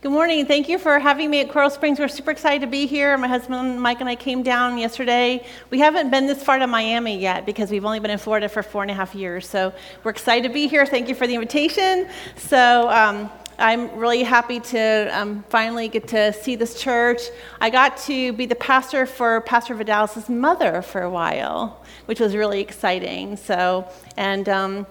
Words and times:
Good 0.00 0.12
morning. 0.12 0.46
Thank 0.46 0.68
you 0.68 0.78
for 0.78 1.00
having 1.00 1.28
me 1.28 1.40
at 1.40 1.48
Coral 1.48 1.70
Springs. 1.70 1.98
We're 1.98 2.06
super 2.06 2.30
excited 2.30 2.60
to 2.60 2.68
be 2.68 2.86
here. 2.86 3.18
My 3.18 3.26
husband 3.26 3.82
Mike 3.82 3.98
and 3.98 4.08
I 4.08 4.14
came 4.14 4.44
down 4.44 4.78
yesterday. 4.78 5.44
We 5.70 5.80
haven't 5.80 6.10
been 6.10 6.28
this 6.28 6.40
far 6.40 6.56
to 6.60 6.68
Miami 6.68 7.18
yet 7.18 7.44
because 7.44 7.68
we've 7.72 7.84
only 7.84 7.98
been 7.98 8.12
in 8.12 8.18
Florida 8.18 8.48
for 8.48 8.62
four 8.62 8.82
and 8.82 8.92
a 8.92 8.94
half 8.94 9.16
years. 9.16 9.48
So 9.48 9.74
we're 10.04 10.12
excited 10.12 10.46
to 10.46 10.54
be 10.54 10.68
here. 10.68 10.86
Thank 10.86 11.08
you 11.08 11.16
for 11.16 11.26
the 11.26 11.34
invitation. 11.34 12.06
So 12.36 12.88
um, 12.90 13.28
I'm 13.58 13.90
really 13.96 14.22
happy 14.22 14.60
to 14.60 15.08
um, 15.18 15.42
finally 15.48 15.88
get 15.88 16.06
to 16.08 16.32
see 16.32 16.54
this 16.54 16.80
church. 16.80 17.20
I 17.60 17.68
got 17.68 17.96
to 18.02 18.32
be 18.34 18.46
the 18.46 18.54
pastor 18.54 19.04
for 19.04 19.40
Pastor 19.40 19.74
Vidalis' 19.74 20.28
mother 20.28 20.80
for 20.80 21.02
a 21.02 21.10
while, 21.10 21.84
which 22.06 22.20
was 22.20 22.36
really 22.36 22.60
exciting. 22.60 23.36
So, 23.36 23.88
and 24.16 24.48
um, 24.48 24.86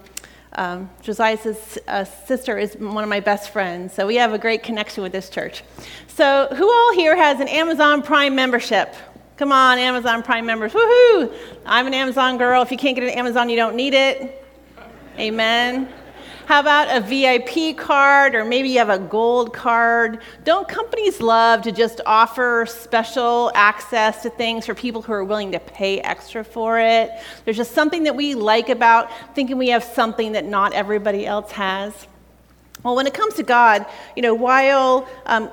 um, 0.54 0.90
Josiah's 1.02 1.78
uh, 1.86 2.04
sister 2.04 2.58
is 2.58 2.76
one 2.76 3.04
of 3.04 3.10
my 3.10 3.20
best 3.20 3.50
friends, 3.50 3.92
so 3.92 4.06
we 4.06 4.16
have 4.16 4.32
a 4.32 4.38
great 4.38 4.62
connection 4.62 5.02
with 5.02 5.12
this 5.12 5.28
church. 5.28 5.62
So, 6.08 6.48
who 6.54 6.70
all 6.70 6.94
here 6.94 7.16
has 7.16 7.40
an 7.40 7.48
Amazon 7.48 8.02
Prime 8.02 8.34
membership? 8.34 8.94
Come 9.36 9.52
on, 9.52 9.78
Amazon 9.78 10.22
Prime 10.22 10.46
members. 10.46 10.72
Woohoo! 10.72 11.32
I'm 11.64 11.86
an 11.86 11.94
Amazon 11.94 12.38
girl. 12.38 12.62
If 12.62 12.72
you 12.72 12.76
can't 12.76 12.96
get 12.96 13.04
an 13.04 13.10
Amazon, 13.10 13.48
you 13.48 13.56
don't 13.56 13.76
need 13.76 13.94
it. 13.94 14.44
Amen. 15.18 15.88
How 16.48 16.60
about 16.60 16.88
a 16.88 17.00
VIP 17.02 17.76
card 17.76 18.34
or 18.34 18.42
maybe 18.42 18.70
you 18.70 18.78
have 18.78 18.88
a 18.88 18.98
gold 18.98 19.52
card? 19.52 20.22
Don't 20.44 20.66
companies 20.66 21.20
love 21.20 21.60
to 21.60 21.72
just 21.72 22.00
offer 22.06 22.64
special 22.66 23.52
access 23.54 24.22
to 24.22 24.30
things 24.30 24.64
for 24.64 24.74
people 24.74 25.02
who 25.02 25.12
are 25.12 25.24
willing 25.24 25.52
to 25.52 25.60
pay 25.60 26.00
extra 26.00 26.42
for 26.42 26.80
it? 26.80 27.10
There's 27.44 27.58
just 27.58 27.72
something 27.72 28.04
that 28.04 28.16
we 28.16 28.34
like 28.34 28.70
about 28.70 29.10
thinking 29.34 29.58
we 29.58 29.68
have 29.68 29.84
something 29.84 30.32
that 30.32 30.46
not 30.46 30.72
everybody 30.72 31.26
else 31.26 31.52
has. 31.52 32.06
Well, 32.84 32.94
when 32.94 33.08
it 33.08 33.14
comes 33.14 33.34
to 33.34 33.42
God, 33.42 33.86
you 34.14 34.22
know, 34.22 34.34
while, 34.34 35.08
um, 35.26 35.48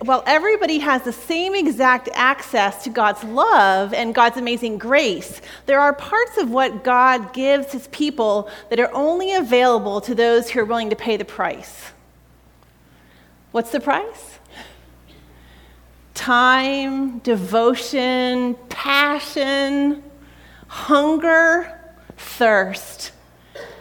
while 0.00 0.22
everybody 0.26 0.78
has 0.78 1.02
the 1.02 1.12
same 1.12 1.54
exact 1.54 2.08
access 2.14 2.82
to 2.84 2.90
God's 2.90 3.22
love 3.24 3.92
and 3.92 4.14
God's 4.14 4.38
amazing 4.38 4.78
grace, 4.78 5.42
there 5.66 5.78
are 5.78 5.92
parts 5.92 6.38
of 6.38 6.50
what 6.50 6.82
God 6.82 7.34
gives 7.34 7.72
his 7.72 7.88
people 7.88 8.48
that 8.70 8.80
are 8.80 8.90
only 8.94 9.34
available 9.34 10.00
to 10.02 10.14
those 10.14 10.48
who 10.48 10.60
are 10.60 10.64
willing 10.64 10.88
to 10.90 10.96
pay 10.96 11.18
the 11.18 11.26
price. 11.26 11.92
What's 13.52 13.70
the 13.70 13.80
price? 13.80 14.38
Time, 16.14 17.18
devotion, 17.18 18.54
passion, 18.70 20.02
hunger, 20.68 21.78
thirst 22.16 23.12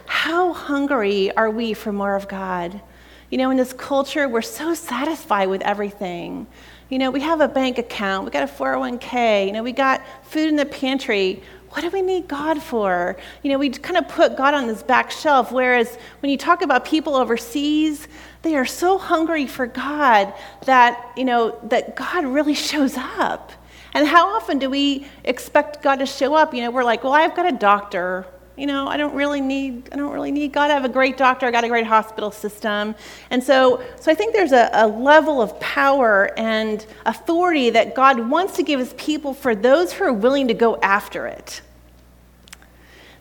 how 0.06 0.54
hungry 0.54 1.36
are 1.36 1.50
we 1.50 1.74
for 1.74 1.92
more 1.92 2.16
of 2.16 2.28
God? 2.28 2.82
You 3.30 3.38
know, 3.38 3.50
in 3.52 3.58
this 3.58 3.74
culture, 3.74 4.30
we're 4.30 4.42
so 4.42 4.74
satisfied 4.74 5.50
with 5.50 5.62
everything. 5.62 6.48
You 6.90 7.00
know, 7.00 7.10
we 7.10 7.22
have 7.22 7.42
a 7.42 7.48
bank 7.48 7.78
account, 7.78 8.26
we 8.26 8.32
got 8.32 8.44
a 8.44 8.52
401k, 8.52 9.48
you 9.48 9.52
know, 9.52 9.64
we 9.64 9.72
got 9.72 10.02
food 10.24 10.50
in 10.50 10.56
the 10.56 10.66
pantry. 10.66 11.42
What 11.72 11.82
do 11.82 11.90
we 11.90 12.02
need 12.02 12.28
God 12.28 12.62
for? 12.62 13.18
You 13.44 13.52
know, 13.52 13.58
we 13.58 13.70
kind 13.72 13.98
of 13.98 14.08
put 14.08 14.38
God 14.38 14.54
on 14.54 14.68
this 14.68 14.84
back 14.84 15.12
shelf, 15.12 15.52
whereas 15.52 15.98
when 16.22 16.32
you 16.32 16.38
talk 16.38 16.62
about 16.62 16.86
people 16.86 17.16
overseas, 17.16 18.08
they 18.44 18.56
are 18.56 18.66
so 18.66 18.98
hungry 18.98 19.48
for 19.48 19.66
God 19.66 20.34
that, 20.66 21.12
you 21.18 21.26
know, 21.26 21.60
that 21.64 21.96
God 21.96 22.24
really 22.24 22.54
shows 22.54 22.96
up. 22.96 23.52
And 23.94 24.08
how 24.08 24.36
often 24.36 24.60
do 24.60 24.70
we 24.70 25.08
expect 25.24 25.82
God 25.82 25.98
to 25.98 26.06
show 26.06 26.36
up? 26.36 26.54
You 26.54 26.62
know, 26.62 26.72
we're 26.72 26.84
like, 26.84 27.04
well, 27.04 27.14
I've 27.14 27.36
got 27.36 27.48
a 27.48 27.58
doctor 27.58 28.28
you 28.58 28.68
know, 28.68 28.88
I 28.88 28.98
don't 28.98 29.14
really 29.14 29.42
need, 29.42 29.90
I 29.92 29.98
don't 29.98 30.14
really 30.14 30.32
need 30.32 30.54
God. 30.54 30.72
I 30.72 30.74
have 30.74 30.86
a 30.86 30.90
great 30.90 31.18
doctor. 31.18 31.46
I 31.46 31.52
got 31.52 31.64
a 31.64 31.68
great 31.68 31.86
hospital 31.86 32.32
system. 32.32 32.96
And 33.30 33.44
so, 33.44 33.84
so 34.00 34.12
I 34.12 34.16
think 34.16 34.34
there's 34.34 34.54
a, 34.54 34.70
a 34.72 34.88
level 34.88 35.42
of 35.42 35.60
power 35.60 36.32
and 36.38 36.86
authority 37.06 37.70
that 37.72 37.96
God 37.96 38.30
wants 38.30 38.56
to 38.56 38.64
give 38.64 38.80
his 38.80 38.94
people 38.94 39.34
for 39.34 39.56
those 39.56 39.94
who 39.94 40.06
are 40.06 40.14
willing 40.14 40.48
to 40.48 40.54
go 40.54 40.78
after 40.78 41.28
it. 41.28 41.62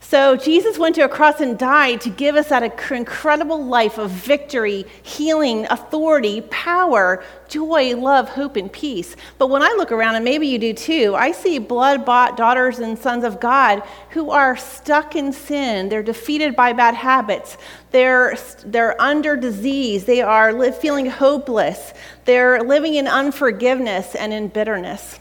So 0.07 0.37
Jesus 0.37 0.79
went 0.79 0.95
to 0.97 1.05
a 1.05 1.09
cross 1.09 1.41
and 1.41 1.59
died 1.59 2.03
to 2.03 2.11
give 2.11 2.37
us 2.37 2.51
that 2.51 2.63
incredible 2.63 3.65
life 3.65 3.97
of 3.97 4.11
victory, 4.11 4.85
healing, 5.03 5.67
authority, 5.71 6.43
power, 6.51 7.25
joy, 7.49 7.97
love, 7.97 8.29
hope, 8.29 8.57
and 8.57 8.71
peace. 8.71 9.17
But 9.39 9.49
when 9.49 9.63
I 9.63 9.75
look 9.79 9.91
around, 9.93 10.17
and 10.17 10.25
maybe 10.25 10.47
you 10.47 10.59
do 10.59 10.75
too, 10.75 11.15
I 11.17 11.33
see 11.33 11.59
blood 11.59 12.05
bought 12.05 12.37
daughters 12.37 12.81
and 12.81 12.99
sons 12.99 13.25
of 13.25 13.41
God 13.41 13.83
who 14.11 14.31
are 14.31 14.59
stuck 14.59 15.17
in 15.17 15.33
sin. 15.33 15.89
They're 15.89 16.03
defeated 16.03 16.55
by 16.55 16.75
bad 16.75 16.95
habits. 16.95 17.57
They're, 17.91 18.37
they're 18.67 19.01
under 19.01 19.37
disease. 19.37 20.05
They 20.05 20.21
are 20.21 20.71
feeling 20.73 21.07
hopeless. 21.07 21.95
They're 22.27 22.63
living 22.63 22.97
in 22.97 23.09
unforgiveness 23.09 24.15
and 24.15 24.35
in 24.35 24.49
bitterness. 24.49 25.19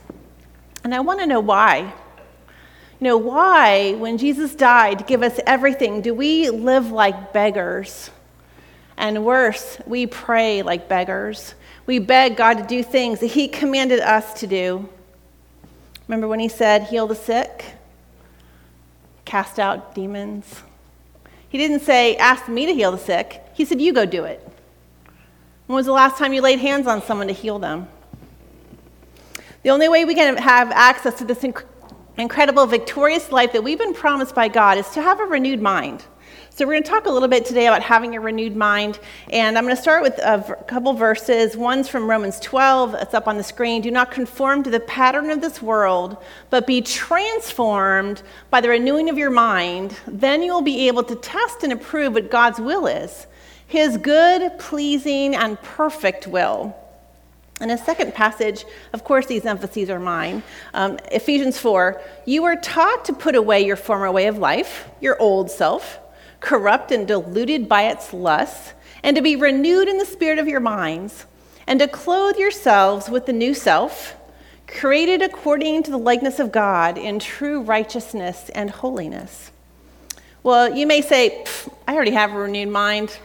And 0.83 0.93
I 0.93 0.99
want 0.99 1.22
to 1.22 1.25
know 1.25 1.39
why. 1.39 1.93
Know, 3.03 3.18
why, 3.18 3.96
when 3.96 4.18
Jesus 4.18 4.56
died 4.56 5.00
to 5.00 5.03
give 5.03 5.24
us 5.24 5.38
everything, 5.46 6.00
do 6.00 6.14
we 6.14 6.50
live 6.50 6.90
like 6.90 7.34
beggars? 7.34 8.09
And 8.96 9.25
worse, 9.25 9.78
we 9.86 10.08
pray 10.08 10.62
like 10.62 10.88
beggars. 10.88 11.53
We 11.86 12.00
beg 12.00 12.38
God 12.38 12.59
to 12.59 12.64
do 12.64 12.81
things 12.81 13.19
that 13.19 13.25
He 13.28 13.50
commanded 13.50 14.00
us 14.00 14.40
to 14.40 14.47
do. 14.47 14.88
Remember 16.08 16.30
when 16.30 16.40
He 16.40 16.47
said, 16.47 16.84
heal 16.84 17.06
the 17.06 17.16
sick, 17.16 17.66
cast 19.25 19.59
out 19.59 19.94
demons? 19.94 20.64
He 21.50 21.58
didn't 21.58 21.81
say, 21.81 22.16
ask 22.16 22.47
me 22.47 22.66
to 22.68 22.74
heal 22.74 22.94
the 22.94 22.97
sick. 22.97 23.44
He 23.53 23.66
said, 23.66 23.81
you 23.81 23.91
go 23.91 24.06
do 24.06 24.24
it. 24.24 24.47
When 25.68 25.75
was 25.75 25.88
the 25.88 25.91
last 25.91 26.18
time 26.18 26.31
you 26.31 26.41
laid 26.41 26.59
hands 26.59 26.88
on 26.88 27.02
someone 27.02 27.28
to 27.28 27.34
heal 27.34 27.59
them? 27.59 27.90
The 29.64 29.72
only 29.72 29.90
way 29.90 30.06
we 30.06 30.16
can 30.16 30.38
have 30.38 30.72
access 30.72 31.18
to 31.18 31.25
this 31.25 31.44
incredible, 32.18 32.66
victorious 32.66 33.31
life 33.31 33.53
that 33.53 33.63
we've 33.63 33.79
been 33.79 33.94
promised 33.94 34.35
by 34.35 34.47
God 34.47 34.78
is 34.78 34.90
to 34.91 35.01
have 35.01 35.19
a 35.19 35.25
renewed 35.25 35.62
mind. 35.62 36.06
So, 36.56 36.68
we're 36.68 36.74
going 36.74 36.84
to 36.84 36.90
talk 36.90 37.07
a 37.07 37.09
little 37.09 37.28
bit 37.28 37.46
today 37.46 37.66
about 37.66 37.81
having 37.81 38.16
a 38.16 38.19
renewed 38.19 38.56
mind. 38.56 39.00
And 39.31 39.57
I'm 39.57 39.63
going 39.63 39.75
to 39.75 39.81
start 39.81 40.03
with 40.03 40.19
a 40.19 40.56
couple 40.68 40.94
verses. 40.94 41.57
One's 41.57 41.90
from 41.90 42.07
Romans 42.07 42.40
12, 42.41 42.94
it's 42.94 43.16
up 43.16 43.28
on 43.28 43.38
the 43.38 43.44
screen. 43.44 43.81
Do 43.81 43.90
not 43.90 44.12
conform 44.12 44.62
to 44.63 44.69
the 44.69 44.79
pattern 44.81 45.31
of 45.31 45.41
this 45.41 45.63
world, 45.63 46.18
but 46.52 46.68
be 46.68 46.81
transformed 46.81 48.22
by 48.52 48.62
the 48.62 48.69
renewing 48.69 49.09
of 49.09 49.18
your 49.18 49.31
mind. 49.31 49.96
Then 50.06 50.44
you'll 50.44 50.62
be 50.62 50.88
able 50.88 51.03
to 51.06 51.16
test 51.16 51.63
and 51.63 51.73
approve 51.73 52.13
what 52.13 52.29
God's 52.29 52.59
will 52.59 52.85
is 52.85 53.25
his 53.66 53.97
good, 53.97 54.59
pleasing, 54.59 55.35
and 55.35 55.59
perfect 55.63 56.28
will. 56.28 56.75
In 57.63 57.69
a 57.69 57.78
second 57.78 58.13
passage, 58.13 58.66
of 58.91 59.06
course, 59.06 59.25
these 59.25 59.46
emphases 59.46 59.90
are 59.90 60.00
mine. 60.00 60.44
Um, 60.74 61.00
Ephesians 61.13 61.57
4 61.57 62.01
You 62.25 62.44
are 62.44 62.57
taught 62.57 63.06
to 63.06 63.13
put 63.13 63.35
away 63.35 63.66
your 63.66 63.78
former 63.78 64.12
way 64.12 64.28
of 64.28 64.38
life, 64.38 64.90
your 65.00 65.18
old 65.22 65.50
self, 65.50 65.97
corrupt 66.41 66.91
and 66.91 67.07
deluded 67.07 67.69
by 67.69 67.84
its 67.84 68.12
lusts, 68.12 68.73
and 69.02 69.16
to 69.16 69.22
be 69.22 69.38
renewed 69.38 69.88
in 69.88 69.97
the 69.97 70.06
spirit 70.06 70.40
of 70.40 70.47
your 70.50 70.59
minds, 70.59 71.25
and 71.66 71.79
to 71.79 71.88
clothe 71.88 72.35
yourselves 72.35 73.07
with 73.09 73.28
the 73.28 73.31
new 73.31 73.53
self, 73.53 74.18
created 74.68 75.22
according 75.22 75.84
to 75.84 75.91
the 75.91 75.97
likeness 75.97 76.40
of 76.40 76.52
God 76.52 76.97
in 76.97 77.18
true 77.18 77.62
righteousness 77.62 78.50
and 78.50 78.69
holiness. 78.72 79.52
Well, 80.44 80.75
you 80.75 80.85
may 80.85 81.02
say, 81.02 81.46
I 81.88 81.96
already 81.96 82.12
have 82.12 82.34
a 82.34 82.40
renewed 82.40 82.68
mind. 82.68 83.18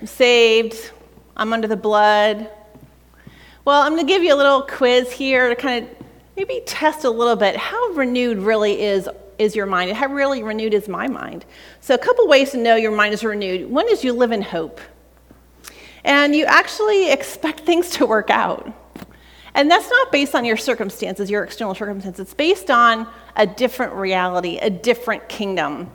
I'm 0.00 0.08
saved. 0.08 0.90
I'm 1.36 1.52
under 1.52 1.68
the 1.68 1.76
blood. 1.76 2.50
Well, 3.64 3.82
I'm 3.82 3.92
going 3.92 4.06
to 4.06 4.10
give 4.10 4.22
you 4.22 4.34
a 4.34 4.36
little 4.36 4.62
quiz 4.62 5.12
here 5.12 5.50
to 5.50 5.54
kind 5.54 5.84
of 5.84 6.06
maybe 6.36 6.62
test 6.64 7.04
a 7.04 7.10
little 7.10 7.36
bit. 7.36 7.56
How 7.56 7.88
renewed 7.88 8.38
really 8.38 8.80
is 8.80 9.08
is 9.38 9.56
your 9.56 9.66
mind? 9.66 9.90
And 9.90 9.98
how 9.98 10.06
really 10.08 10.42
renewed 10.42 10.74
is 10.74 10.88
my 10.88 11.08
mind? 11.08 11.44
So 11.80 11.94
a 11.94 11.98
couple 11.98 12.26
ways 12.28 12.50
to 12.52 12.58
know 12.58 12.76
your 12.76 12.92
mind 12.92 13.14
is 13.14 13.24
renewed. 13.24 13.70
One 13.70 13.88
is 13.88 14.04
you 14.04 14.12
live 14.12 14.32
in 14.32 14.42
hope. 14.42 14.80
And 16.04 16.34
you 16.34 16.44
actually 16.46 17.10
expect 17.10 17.60
things 17.60 17.90
to 17.90 18.06
work 18.06 18.30
out. 18.30 18.72
And 19.54 19.70
that's 19.70 19.90
not 19.90 20.12
based 20.12 20.34
on 20.34 20.44
your 20.44 20.56
circumstances 20.56 21.30
your 21.30 21.44
external 21.44 21.74
circumstances. 21.74 22.20
It's 22.20 22.34
based 22.34 22.70
on 22.70 23.06
a 23.36 23.46
different 23.46 23.92
reality 23.94 24.58
a 24.58 24.70
different 24.70 25.28
kingdom 25.28 25.90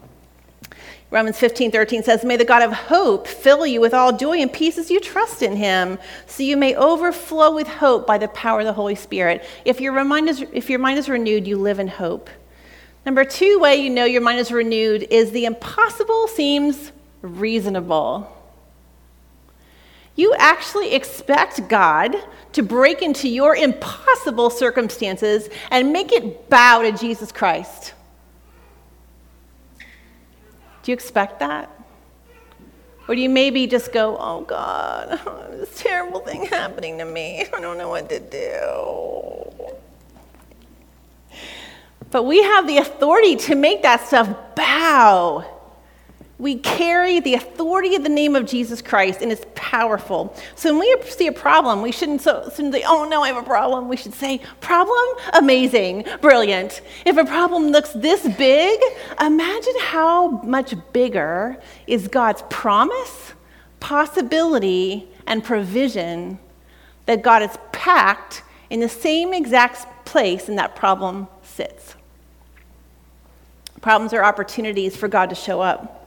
Romans 1.16 1.40
15, 1.40 1.72
13 1.72 2.04
says, 2.04 2.26
May 2.26 2.36
the 2.36 2.44
God 2.44 2.62
of 2.62 2.74
hope 2.74 3.26
fill 3.26 3.66
you 3.66 3.80
with 3.80 3.94
all 3.94 4.18
joy 4.18 4.40
and 4.40 4.52
peace 4.52 4.78
as 4.78 4.92
you 4.92 5.00
trust 5.00 5.42
in 5.42 5.56
him, 5.56 5.98
so 6.28 6.44
you 6.44 6.58
may 6.58 6.76
overflow 6.76 7.56
with 7.56 7.68
hope 7.68 8.06
by 8.06 8.18
the 8.18 8.28
power 8.28 8.60
of 8.60 8.66
the 8.66 8.74
Holy 8.74 8.96
Spirit. 8.96 9.42
If 9.64 9.80
your 9.80 10.04
mind 10.04 10.28
is, 10.28 10.44
if 10.52 10.70
your 10.70 10.80
mind 10.80 11.00
is 11.00 11.08
renewed, 11.08 11.48
you 11.48 11.56
live 11.56 11.80
in 11.80 11.88
hope. 11.88 12.30
Number 13.06 13.24
two 13.24 13.60
way 13.60 13.78
you 13.78 13.90
know 13.90 14.04
your 14.04 14.20
mind 14.20 14.40
is 14.40 14.52
renewed 14.52 15.08
is 15.10 15.32
the 15.32 15.46
impossible 15.46 16.28
seems 16.28 16.92
reasonable. 17.22 18.30
You 20.18 20.36
actually 20.38 20.96
expect 20.96 21.70
God 21.70 22.14
to 22.52 22.62
break 22.62 23.02
into 23.02 23.30
your 23.30 23.56
impossible 23.56 24.50
circumstances 24.50 25.48
and 25.72 25.94
make 25.94 26.12
it 26.12 26.50
bow 26.50 26.82
to 26.82 26.92
Jesus 26.92 27.32
Christ. 27.32 27.94
Do 30.86 30.92
you 30.92 30.94
expect 30.94 31.40
that? 31.40 31.72
Or 33.08 33.16
do 33.16 33.22
you 33.22 33.30
maybe 33.30 33.66
just 33.66 33.92
go, 33.92 34.16
oh 34.20 34.42
God, 34.42 35.20
this 35.52 35.82
terrible 35.82 36.20
thing 36.20 36.46
happening 36.46 37.00
to 37.00 37.06
me. 37.06 37.44
I 37.52 37.60
don't 37.60 37.80
know 37.80 37.90
what 37.90 38.08
to 38.10 38.20
do. 38.20 39.66
But 42.12 42.24
we 42.24 42.44
have 42.44 42.68
the 42.68 42.78
authority 42.78 43.36
to 43.36 43.56
make 43.56 43.82
that 43.82 44.06
stuff 44.06 44.30
bow 44.56 45.44
we 46.38 46.58
carry 46.58 47.22
the 47.22 47.36
authority 47.36 47.96
of 47.96 48.04
the 48.04 48.10
name 48.10 48.36
of 48.36 48.46
Jesus 48.46 48.82
Christ, 48.82 49.22
and 49.22 49.32
it's 49.32 49.46
powerful. 49.56 50.36
So 50.56 50.72
when 50.72 50.82
we 50.82 51.10
see 51.10 51.28
a 51.28 51.32
problem, 51.32 51.82
we 51.82 51.94
shouldn't, 51.94 52.22
so, 52.22 52.50
say, 52.54 52.84
oh 52.86 53.08
no, 53.10 53.24
I 53.24 53.28
have 53.28 53.38
a 53.38 53.44
problem. 53.44 53.88
We 53.88 53.96
should 53.96 54.14
say, 54.14 54.42
problem? 54.60 54.98
Amazing, 55.34 56.06
brilliant. 56.20 56.82
If 57.06 57.16
a 57.16 57.24
problem 57.24 57.68
looks 57.68 57.92
this 57.92 58.28
big, 58.36 58.80
imagine 59.22 59.74
how 59.80 60.42
much 60.42 60.76
bigger 60.92 61.58
is 61.88 62.10
God's 62.10 62.44
promise, 62.50 63.34
possibility, 63.80 65.08
and 65.26 65.42
provision 65.42 66.38
that 67.06 67.22
God 67.22 67.44
has 67.44 67.58
packed 67.72 68.44
in 68.70 68.82
the 68.82 68.90
same 68.90 69.34
exact 69.34 70.06
place 70.06 70.50
and 70.50 70.58
that 70.58 70.76
problem 70.76 71.28
sits. 71.44 71.96
Problems 73.82 74.14
are 74.14 74.24
opportunities 74.24 74.98
for 74.98 75.08
God 75.08 75.30
to 75.30 75.36
show 75.36 75.62
up. 75.62 76.05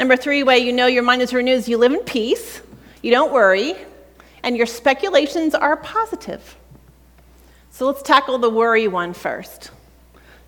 Number 0.00 0.16
three 0.16 0.42
way 0.42 0.60
you 0.60 0.72
know 0.72 0.86
your 0.86 1.02
mind 1.02 1.20
is 1.20 1.34
renewed 1.34 1.58
is 1.58 1.68
you 1.68 1.76
live 1.76 1.92
in 1.92 2.00
peace, 2.00 2.62
you 3.02 3.10
don't 3.10 3.34
worry, 3.34 3.74
and 4.42 4.56
your 4.56 4.64
speculations 4.64 5.54
are 5.54 5.76
positive. 5.76 6.56
So 7.68 7.86
let's 7.86 8.00
tackle 8.00 8.38
the 8.38 8.48
worry 8.48 8.88
one 8.88 9.12
first. 9.12 9.70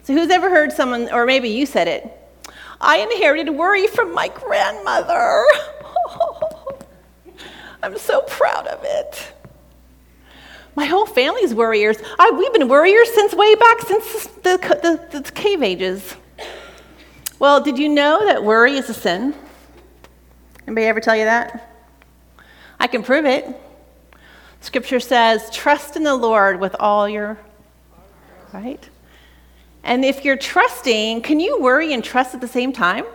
So, 0.04 0.14
who's 0.14 0.30
ever 0.30 0.48
heard 0.48 0.72
someone, 0.72 1.12
or 1.12 1.26
maybe 1.26 1.50
you 1.50 1.66
said 1.66 1.86
it, 1.86 2.10
I 2.80 3.00
inherited 3.00 3.50
worry 3.50 3.86
from 3.88 4.14
my 4.14 4.28
grandmother. 4.28 5.44
I'm 7.82 7.98
so 7.98 8.22
proud 8.22 8.66
of 8.68 8.80
it. 8.84 9.34
My 10.76 10.86
whole 10.86 11.04
family's 11.04 11.54
worriers. 11.54 11.98
I, 12.18 12.30
we've 12.30 12.54
been 12.54 12.68
worriers 12.68 13.12
since 13.12 13.34
way 13.34 13.54
back 13.56 13.82
since 13.82 14.26
the, 14.28 14.98
the, 15.12 15.20
the 15.20 15.30
cave 15.32 15.62
ages. 15.62 16.16
Well, 17.42 17.60
did 17.60 17.76
you 17.76 17.88
know 17.88 18.24
that 18.24 18.44
worry 18.44 18.76
is 18.76 18.88
a 18.88 18.94
sin? 18.94 19.34
Anybody 20.64 20.86
ever 20.86 21.00
tell 21.00 21.16
you 21.16 21.24
that? 21.24 21.74
I 22.78 22.86
can 22.86 23.02
prove 23.02 23.24
it. 23.24 23.44
Scripture 24.60 25.00
says, 25.00 25.50
trust 25.50 25.96
in 25.96 26.04
the 26.04 26.14
Lord 26.14 26.60
with 26.60 26.76
all 26.78 27.08
your, 27.08 27.36
right? 28.52 28.88
And 29.82 30.04
if 30.04 30.24
you're 30.24 30.36
trusting, 30.36 31.22
can 31.22 31.40
you 31.40 31.60
worry 31.60 31.92
and 31.92 32.04
trust 32.04 32.32
at 32.32 32.40
the 32.40 32.46
same 32.46 32.72
time? 32.72 33.06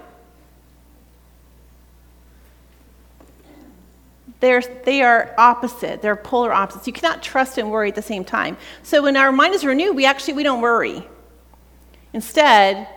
They're, 4.41 4.61
they 4.83 5.03
are 5.03 5.33
opposite. 5.37 6.01
They're 6.01 6.17
polar 6.17 6.51
opposites. 6.51 6.85
You 6.85 6.91
cannot 6.91 7.23
trust 7.23 7.57
and 7.57 7.71
worry 7.71 7.87
at 7.87 7.95
the 7.95 8.01
same 8.01 8.25
time. 8.25 8.57
So 8.83 9.03
when 9.03 9.15
our 9.15 9.31
mind 9.31 9.55
is 9.55 9.63
renewed, 9.63 9.95
we 9.95 10.05
actually 10.05 10.33
we 10.33 10.43
don't 10.43 10.59
worry. 10.59 11.07
Instead, 12.11 12.89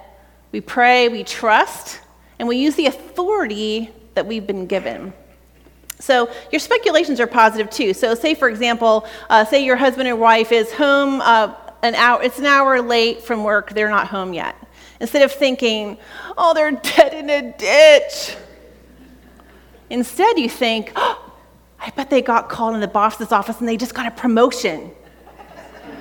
we 0.52 0.60
pray, 0.60 1.08
we 1.08 1.24
trust, 1.24 2.00
and 2.38 2.48
we 2.48 2.56
use 2.56 2.74
the 2.74 2.86
authority 2.86 3.90
that 4.14 4.26
we've 4.26 4.46
been 4.46 4.66
given. 4.66 5.12
So 6.00 6.30
your 6.50 6.60
speculations 6.60 7.20
are 7.20 7.26
positive 7.26 7.70
too. 7.70 7.92
So 7.92 8.14
say, 8.14 8.34
for 8.34 8.48
example, 8.48 9.06
uh, 9.28 9.44
say 9.44 9.64
your 9.64 9.76
husband 9.76 10.08
or 10.08 10.16
wife 10.16 10.50
is 10.50 10.72
home 10.72 11.20
uh, 11.20 11.54
an 11.82 11.94
hour, 11.94 12.22
it's 12.22 12.38
an 12.38 12.46
hour 12.46 12.80
late 12.80 13.22
from 13.22 13.44
work, 13.44 13.70
they're 13.72 13.90
not 13.90 14.08
home 14.08 14.32
yet. 14.32 14.56
Instead 15.00 15.22
of 15.22 15.32
thinking, 15.32 15.98
oh, 16.36 16.54
they're 16.54 16.70
dead 16.96 17.14
in 17.14 17.30
a 17.30 17.52
ditch. 17.56 18.36
Instead, 19.90 20.38
you 20.38 20.48
think, 20.48 20.92
oh, 20.96 21.32
I 21.78 21.90
bet 21.90 22.10
they 22.10 22.22
got 22.22 22.48
called 22.48 22.74
in 22.74 22.80
the 22.80 22.88
boss's 22.88 23.32
office 23.32 23.58
and 23.60 23.68
they 23.68 23.76
just 23.76 23.94
got 23.94 24.06
a 24.06 24.10
promotion. 24.10 24.90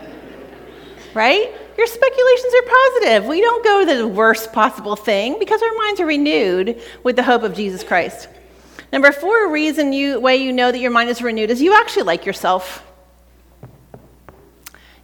right? 1.14 1.54
Your 1.80 1.88
speculations 1.88 2.54
are 2.56 2.70
positive. 2.70 3.26
We 3.26 3.40
don't 3.40 3.64
go 3.64 3.86
to 3.86 3.98
the 4.00 4.06
worst 4.06 4.52
possible 4.52 4.98
thing 4.98 5.40
because 5.40 5.62
our 5.62 5.74
minds 5.76 6.02
are 6.02 6.06
renewed 6.06 6.82
with 7.04 7.16
the 7.16 7.24
hope 7.24 7.44
of 7.44 7.56
Jesus 7.56 7.86
Christ. 7.86 8.28
Number 8.92 9.14
four 9.14 9.50
reason 9.50 9.94
you 9.94 10.20
way 10.20 10.36
you 10.36 10.52
know 10.52 10.74
that 10.74 10.80
your 10.80 10.92
mind 10.92 11.10
is 11.10 11.22
renewed 11.22 11.50
is 11.50 11.62
you 11.62 11.74
actually 11.74 12.04
like 12.04 12.26
yourself. 12.26 12.84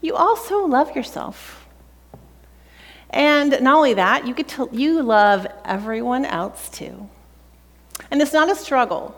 You 0.01 0.15
also 0.15 0.65
love 0.65 0.93
yourself. 0.97 1.65
And 3.09 3.51
not 3.61 3.77
only 3.77 3.93
that, 3.93 4.27
you 4.27 4.33
get 4.33 4.49
to 4.49 4.67
you 4.73 5.01
love 5.01 5.47
everyone 5.63 6.25
else 6.25 6.69
too. 6.69 7.09
And 8.11 8.21
it's 8.21 8.33
not 8.33 8.51
a 8.51 8.55
struggle. 8.55 9.15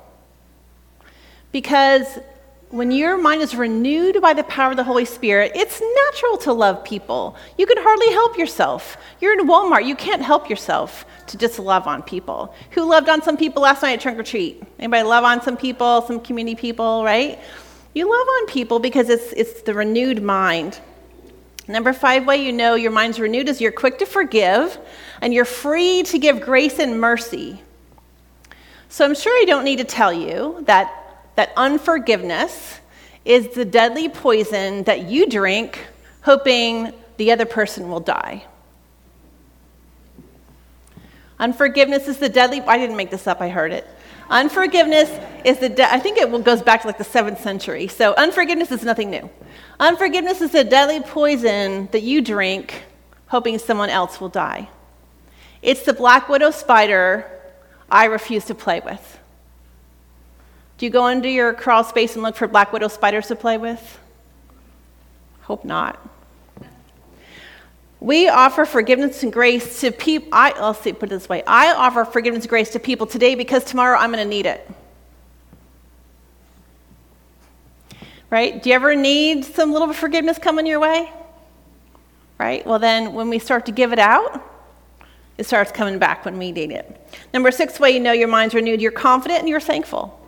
Because 1.52 2.20
when 2.70 2.92
your 2.92 3.18
mind 3.18 3.42
is 3.42 3.56
renewed 3.56 4.22
by 4.22 4.34
the 4.34 4.44
power 4.44 4.72
of 4.72 4.78
the 4.78 4.84
Holy 4.84 5.06
Spirit, 5.06 5.54
it's 5.56 5.82
natural 6.06 6.38
to 6.40 6.52
love 6.52 6.84
people. 6.84 7.36
You 7.58 7.66
can 7.66 7.78
hardly 7.80 8.12
help 8.12 8.38
yourself. 8.38 8.98
You're 9.22 9.40
in 9.40 9.48
Walmart, 9.48 9.86
you 9.86 9.96
can't 9.96 10.22
help 10.22 10.50
yourself 10.50 11.06
to 11.28 11.38
just 11.38 11.60
love 11.60 11.88
on 11.88 12.04
people. 12.04 12.54
Who 12.72 12.84
loved 12.84 13.08
on 13.08 13.22
some 13.22 13.38
people 13.38 13.62
last 13.62 13.82
night 13.82 13.94
at 13.94 14.02
trunk 14.02 14.20
or 14.20 14.24
treat? 14.24 14.62
Anybody 14.80 15.04
love 15.04 15.24
on 15.24 15.42
some 15.42 15.56
people, 15.56 16.02
some 16.02 16.20
community 16.20 16.56
people, 16.56 17.06
right? 17.06 17.40
You 17.94 18.10
love 18.10 18.28
on 18.28 18.48
people 18.48 18.80
because 18.80 19.10
it's, 19.10 19.32
it's 19.34 19.62
the 19.62 19.74
renewed 19.74 20.22
mind. 20.22 20.80
Number 21.70 21.94
five 21.94 22.26
way 22.26 22.38
you 22.38 22.52
know 22.52 22.76
your 22.76 22.92
mind's 22.92 23.20
renewed 23.20 23.48
is 23.48 23.62
you're 23.62 23.72
quick 23.72 23.98
to 24.00 24.06
forgive 24.06 24.78
and 25.22 25.34
you're 25.34 25.46
free 25.46 26.04
to 26.04 26.20
give 26.20 26.42
grace 26.42 26.80
and 26.80 27.00
mercy. 27.00 27.62
So 28.90 29.06
I'm 29.06 29.16
sure 29.16 29.34
I 29.42 29.46
don't 29.46 29.64
need 29.64 29.78
to 29.78 29.84
tell 29.84 30.14
you 30.14 30.64
that 30.66 31.07
that 31.38 31.54
unforgiveness 31.56 32.80
is 33.24 33.50
the 33.50 33.64
deadly 33.64 34.10
poison 34.10 34.84
that 34.84 35.04
you 35.04 35.28
drink, 35.30 35.86
hoping 36.22 36.92
the 37.18 37.32
other 37.32 37.46
person 37.46 37.90
will 37.90 38.00
die. 38.00 38.44
Unforgiveness 41.40 42.08
is 42.08 42.18
the 42.18 42.28
deadly, 42.28 42.60
I 42.62 42.80
didn't 42.80 42.98
make 42.98 43.12
this 43.12 43.28
up, 43.28 43.40
I 43.40 43.50
heard 43.50 43.72
it. 43.72 43.88
Unforgiveness 44.32 45.12
is 45.46 45.60
the, 45.60 45.70
de- 45.70 45.94
I 45.94 46.00
think 46.00 46.18
it 46.18 46.44
goes 46.44 46.64
back 46.64 46.82
to 46.82 46.88
like 46.88 46.98
the 46.98 47.04
seventh 47.04 47.40
century. 47.40 47.88
So 47.88 48.16
unforgiveness 48.16 48.72
is 48.72 48.84
nothing 48.84 49.12
new. 49.12 49.30
Unforgiveness 49.80 50.42
is 50.42 50.52
the 50.52 50.64
deadly 50.64 51.02
poison 51.02 51.88
that 51.92 52.02
you 52.02 52.22
drink, 52.22 52.84
hoping 53.28 53.60
someone 53.60 53.92
else 53.92 54.20
will 54.20 54.30
die. 54.30 54.70
It's 55.62 55.84
the 55.84 55.94
black 55.94 56.30
widow 56.30 56.50
spider 56.50 57.30
I 57.92 58.06
refuse 58.06 58.46
to 58.46 58.56
play 58.56 58.82
with. 58.84 59.17
Do 60.78 60.86
you 60.86 60.92
go 60.92 61.08
into 61.08 61.30
your 61.30 61.54
crawl 61.54 61.84
space 61.84 62.14
and 62.14 62.24
look 62.24 62.36
for 62.36 62.48
black 62.48 62.72
widow 62.72 62.88
spiders 62.88 63.28
to 63.28 63.36
play 63.36 63.58
with? 63.58 64.00
Hope 65.42 65.66
not. 65.66 66.00
We 68.00 68.30
offer 68.30 68.64
forgiveness 68.66 69.24
and 69.24 69.34
grace 69.34 69.82
to 69.82 69.92
people. 69.92 70.30
I, 70.32 70.60
let's 70.62 70.80
see, 70.82 70.94
put 70.94 71.08
it 71.08 71.10
this 71.10 71.28
way. 71.28 71.44
I 71.48 71.74
offer 71.74 72.06
forgiveness 72.06 72.44
and 72.44 72.50
grace 72.50 72.70
to 72.72 72.80
people 72.80 73.08
today 73.08 73.34
because 73.34 73.64
tomorrow 73.64 73.98
I'm 73.98 74.12
going 74.12 74.24
to 74.24 74.30
need 74.30 74.46
it. 74.46 74.70
Right? 78.30 78.62
Do 78.62 78.70
you 78.70 78.76
ever 78.76 78.96
need 78.96 79.46
some 79.46 79.72
little 79.72 79.92
forgiveness 79.94 80.38
coming 80.38 80.68
your 80.68 80.80
way? 80.80 81.10
Right? 82.38 82.64
Well, 82.68 82.78
then 82.78 83.14
when 83.14 83.30
we 83.30 83.40
start 83.40 83.66
to 83.66 83.72
give 83.72 83.94
it 83.94 84.00
out, 84.00 84.44
it 85.40 85.46
starts 85.46 85.72
coming 85.72 85.98
back 85.98 86.24
when 86.26 86.38
we 86.38 86.52
need 86.52 86.72
it. 86.72 87.10
Number 87.34 87.52
six 87.52 87.80
way 87.80 87.92
you 87.92 88.00
know 88.00 88.12
your 88.12 88.28
mind's 88.28 88.54
renewed 88.54 88.82
you're 88.82 88.92
confident 88.92 89.40
and 89.40 89.50
you're 89.50 89.60
thankful. 89.60 90.27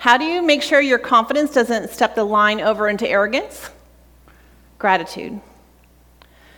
How 0.00 0.16
do 0.16 0.24
you 0.24 0.40
make 0.40 0.62
sure 0.62 0.80
your 0.80 0.98
confidence 0.98 1.52
doesn't 1.52 1.90
step 1.90 2.14
the 2.14 2.24
line 2.24 2.62
over 2.62 2.88
into 2.88 3.06
arrogance? 3.06 3.68
Gratitude. 4.78 5.38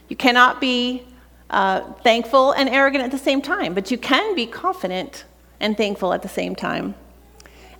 You 0.09 0.15
cannot 0.15 0.61
be 0.61 1.03
uh, 1.51 1.81
thankful 2.05 2.53
and 2.53 2.69
arrogant 2.69 3.03
at 3.03 3.11
the 3.11 3.19
same 3.19 3.43
time, 3.43 3.75
but 3.75 3.91
you 3.91 3.99
can 3.99 4.37
be 4.37 4.47
confident 4.47 5.25
and 5.59 5.77
thankful 5.77 6.13
at 6.13 6.23
the 6.23 6.29
same 6.29 6.55
time. 6.55 6.95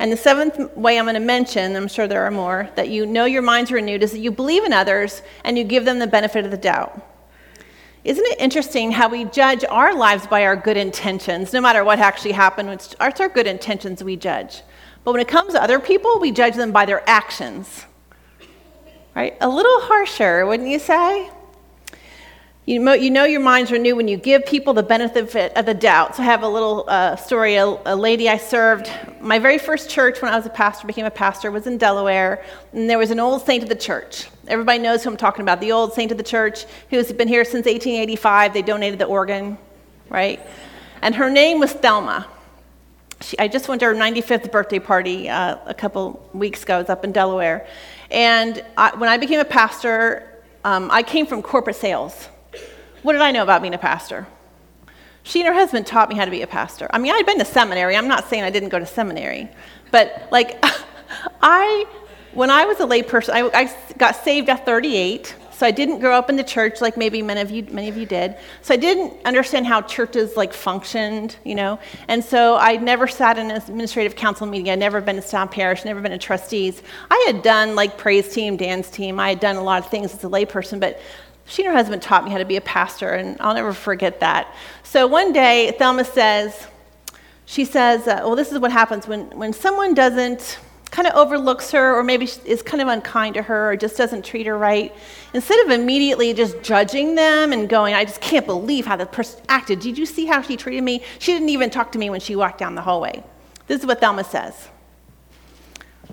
And 0.01 0.11
the 0.11 0.17
seventh 0.17 0.77
way 0.77 0.99
I'm 0.99 1.05
going 1.05 1.15
to 1.15 1.21
mention, 1.21 1.77
I'm 1.77 1.87
sure 1.87 2.09
there 2.09 2.25
are 2.25 2.33
more, 2.33 2.69
that 2.75 2.89
you 2.89 3.07
know 3.07 3.25
your 3.25 3.43
mind's 3.43 3.71
renewed 3.71 4.03
is 4.03 4.11
that 4.11 4.19
you 4.19 4.33
believe 4.33 4.65
in 4.65 4.73
others 4.73 5.23
and 5.45 5.57
you 5.57 5.63
give 5.63 5.85
them 5.85 6.01
the 6.01 6.09
benefit 6.09 6.45
of 6.45 6.51
the 6.51 6.57
doubt. 6.57 7.01
Isn't 8.03 8.27
it 8.27 8.41
interesting 8.41 8.91
how 8.91 9.09
we 9.09 9.27
judge 9.27 9.65
our 9.71 9.95
lives 9.95 10.27
by 10.27 10.45
our 10.45 10.57
good 10.57 10.77
intentions, 10.77 11.53
no 11.53 11.61
matter 11.61 11.85
what 11.85 12.01
actually 12.01 12.33
happened? 12.33 12.69
It's 12.71 12.97
our 12.99 13.29
good 13.29 13.47
intentions 13.47 14.03
we 14.03 14.17
judge. 14.17 14.63
But 15.05 15.13
when 15.13 15.21
it 15.21 15.29
comes 15.29 15.55
to 15.55 15.63
other 15.63 15.79
people, 15.79 16.19
we 16.21 16.31
judge 16.31 16.55
them 16.55 16.73
by 16.73 16.85
their 16.85 17.09
actions. 17.09 17.87
Right? 19.15 19.37
A 19.41 19.49
little 19.49 19.81
harsher, 19.81 20.47
wouldn't 20.47 20.69
you 20.69 20.79
say? 20.79 21.31
You 22.65 22.79
know, 22.79 22.93
you 22.93 23.11
know 23.11 23.25
your 23.25 23.41
minds 23.41 23.73
renewed 23.73 23.97
when 23.97 24.07
you 24.07 24.17
give 24.17 24.47
people 24.47 24.73
the 24.73 24.85
benefit 24.85 25.53
of 25.57 25.67
the 25.67 25.75
doubt. 25.75 26.15
So 26.15 26.23
I 26.23 26.27
have 26.27 26.45
a 26.45 26.49
little 26.49 26.85
uh, 26.87 27.17
story. 27.17 27.57
A, 27.57 27.67
a, 27.67 27.97
lady 27.97 28.29
I 28.29 28.37
served, 28.37 28.89
my 29.21 29.41
very 29.41 29.59
first 29.59 29.91
church 29.91 30.23
when 30.23 30.33
I 30.33 30.37
was 30.37 30.47
a 30.47 30.51
pastor, 30.51 30.87
became 30.87 31.05
a 31.05 31.11
pastor, 31.11 31.51
was 31.51 31.67
in 31.67 31.77
Delaware, 31.77 32.45
and 32.73 32.89
there 32.89 32.99
was 32.99 33.11
an 33.11 33.19
old 33.19 33.45
saint 33.45 33.65
of 33.65 33.69
the 33.69 33.75
church. 33.75 34.29
Everybody 34.47 34.79
knows 34.79 35.03
who 35.03 35.11
I'm 35.11 35.17
talking 35.17 35.43
about, 35.43 35.61
the 35.61 35.73
old 35.73 35.93
saint 35.93 36.13
of 36.13 36.19
the 36.19 36.25
church 36.25 36.67
who's 36.89 37.13
been 37.13 37.27
here 37.27 37.45
since 37.45 37.67
1885. 37.67 38.55
They 38.55 38.63
donated 38.63 39.01
the 39.01 39.07
organ, 39.07 39.59
right? 40.09 40.39
And 41.03 41.17
her 41.17 41.31
name 41.31 41.59
was 41.59 41.73
Thelma. 41.73 42.29
She, 43.23 43.39
I 43.39 43.49
just 43.49 43.69
went 43.69 43.81
to 43.81 43.87
her 43.87 43.95
95th 43.95 44.51
birthday 44.51 44.79
party 44.79 45.29
uh, 45.29 45.57
a 45.67 45.75
couple 45.75 46.29
weeks 46.33 46.63
ago. 46.63 46.77
I 46.77 46.79
was 46.79 46.91
up 46.91 47.05
in 47.05 47.13
Delaware. 47.13 47.67
And 48.11 48.65
I, 48.77 48.95
when 48.97 49.09
I 49.09 49.17
became 49.17 49.41
a 49.41 49.45
pastor, 49.45 50.43
um, 50.65 50.91
I 50.91 51.03
came 51.03 51.27
from 51.27 51.43
corporate 51.43 51.77
sales. 51.77 52.29
What 53.03 53.13
did 53.13 53.23
I 53.23 53.33
know 53.33 53.43
about 53.43 53.63
being 53.63 53.75
a 53.75 53.79
pastor? 53.79 54.27
She 55.25 55.41
and 55.41 55.49
her 55.49 55.55
husband 55.55 55.87
taught 55.87 56.09
me 56.09 56.17
how 56.17 56.25
to 56.25 56.31
be 56.31 56.43
a 56.43 56.47
pastor. 56.47 56.89
I 56.91 56.99
mean, 56.99 57.13
I'd 57.13 57.27
been 57.27 57.39
to 57.39 57.45
seminary. 57.45 57.97
I'm 57.97 58.09
not 58.09 58.29
saying 58.29 58.43
I 58.43 58.51
didn't 58.51 58.71
go 58.71 58.79
to 58.79 58.87
seminary. 58.87 59.49
But, 59.91 60.29
like, 60.31 60.63
I, 61.43 61.87
when 62.35 62.51
I 62.51 62.65
was 62.65 62.81
a 62.81 62.85
layperson, 62.85 63.31
I, 63.31 63.63
I 63.63 63.77
got 63.99 64.17
saved 64.17 64.49
at 64.49 64.67
38. 64.67 65.35
So 65.53 65.67
I 65.67 65.71
didn't 65.71 66.01
grow 66.01 66.17
up 66.17 66.31
in 66.31 66.37
the 66.37 66.45
church 66.45 66.81
like 66.81 66.97
maybe 66.97 67.23
many 67.23 67.41
of 67.41 67.51
you, 67.51 67.63
many 67.71 67.89
of 67.89 67.97
you 67.97 68.07
did. 68.07 68.37
So 68.63 68.75
I 68.75 68.77
didn't 68.77 69.15
understand 69.25 69.67
how 69.67 69.83
churches 69.83 70.37
like 70.37 70.53
functioned, 70.53 71.37
you 71.45 71.55
know. 71.55 71.79
And 72.09 72.25
so 72.25 72.57
I 72.57 72.77
never 72.77 73.07
sat 73.07 73.39
in 73.39 73.51
an 73.51 73.57
administrative 73.57 74.17
council 74.17 74.47
meeting. 74.47 74.71
I'd 74.71 74.79
never 74.79 75.01
been 75.01 75.17
to 75.17 75.23
Staff 75.23 75.53
Parish, 75.53 75.85
never 75.85 76.01
been 76.01 76.13
to 76.13 76.19
trustees. 76.19 76.83
I 77.11 77.23
had 77.27 77.43
done 77.43 77.75
like 77.75 77.99
praise 77.99 78.33
team, 78.33 78.57
dance 78.57 78.91
team. 78.91 79.21
I 79.21 79.29
had 79.29 79.41
done 79.41 79.57
a 79.57 79.63
lot 79.63 79.85
of 79.85 79.91
things 79.91 80.15
as 80.15 80.25
a 80.25 80.29
layperson, 80.29 80.81
but 80.81 81.01
she 81.45 81.63
and 81.63 81.71
her 81.71 81.77
husband 81.77 82.01
taught 82.03 82.25
me 82.25 82.31
how 82.31 82.39
to 82.39 82.45
be 82.45 82.57
a 82.57 82.61
pastor, 82.61 83.11
and 83.11 83.37
I'll 83.41 83.55
never 83.55 83.73
forget 83.73 84.21
that. 84.21 84.55
So 84.85 85.07
one 85.07 85.33
day, 85.33 85.75
Thelma 85.79 86.05
says, 86.05 86.67
she 87.45 87.65
says, 87.65 88.07
uh, 88.07 88.21
well, 88.23 88.37
this 88.37 88.53
is 88.53 88.59
what 88.59 88.73
happens 88.73 89.07
when, 89.07 89.27
when 89.37 89.53
someone 89.53 89.93
doesn't 89.93 90.59
kind 90.93 91.09
of 91.09 91.15
overlooks 91.15 91.71
her 91.71 91.99
or 91.99 92.05
maybe 92.05 92.29
is 92.45 92.61
kind 92.63 92.83
of 92.83 92.87
unkind 92.87 93.35
to 93.35 93.43
her 93.43 93.73
or 93.73 93.77
just 93.77 93.97
doesn't 93.97 94.25
treat 94.25 94.47
her 94.47 94.57
right, 94.57 94.95
instead 95.33 95.59
of 95.65 95.73
immediately 95.73 96.35
just 96.35 96.63
judging 96.63 97.15
them 97.15 97.51
and 97.51 97.69
going, 97.69 97.95
I 97.95 98.05
just 98.05 98.21
can't 98.21 98.45
believe 98.45 98.85
how 98.85 98.97
the 98.97 99.07
person 99.07 99.41
acted. 99.49 99.81
Did 99.81 99.97
you 99.97 100.05
see 100.05 100.27
how 100.27 100.43
she 100.43 100.55
treated 100.55 100.85
me? 100.85 101.03
She 101.19 101.33
didn't 101.33 101.49
even 101.49 101.71
talk 101.71 101.93
to 101.93 101.99
me 101.99 102.11
when 102.11 102.21
she 102.21 102.37
walked 102.37 102.59
down 102.59 102.75
the 102.75 102.83
hallway. 102.83 103.25
This 103.67 103.81
is 103.81 103.87
what 103.87 104.01
Thelma 104.01 104.23
says 104.23 104.69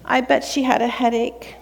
I 0.05 0.21
bet 0.21 0.45
she 0.45 0.63
had 0.63 0.81
a 0.81 0.87
headache. 0.87 1.55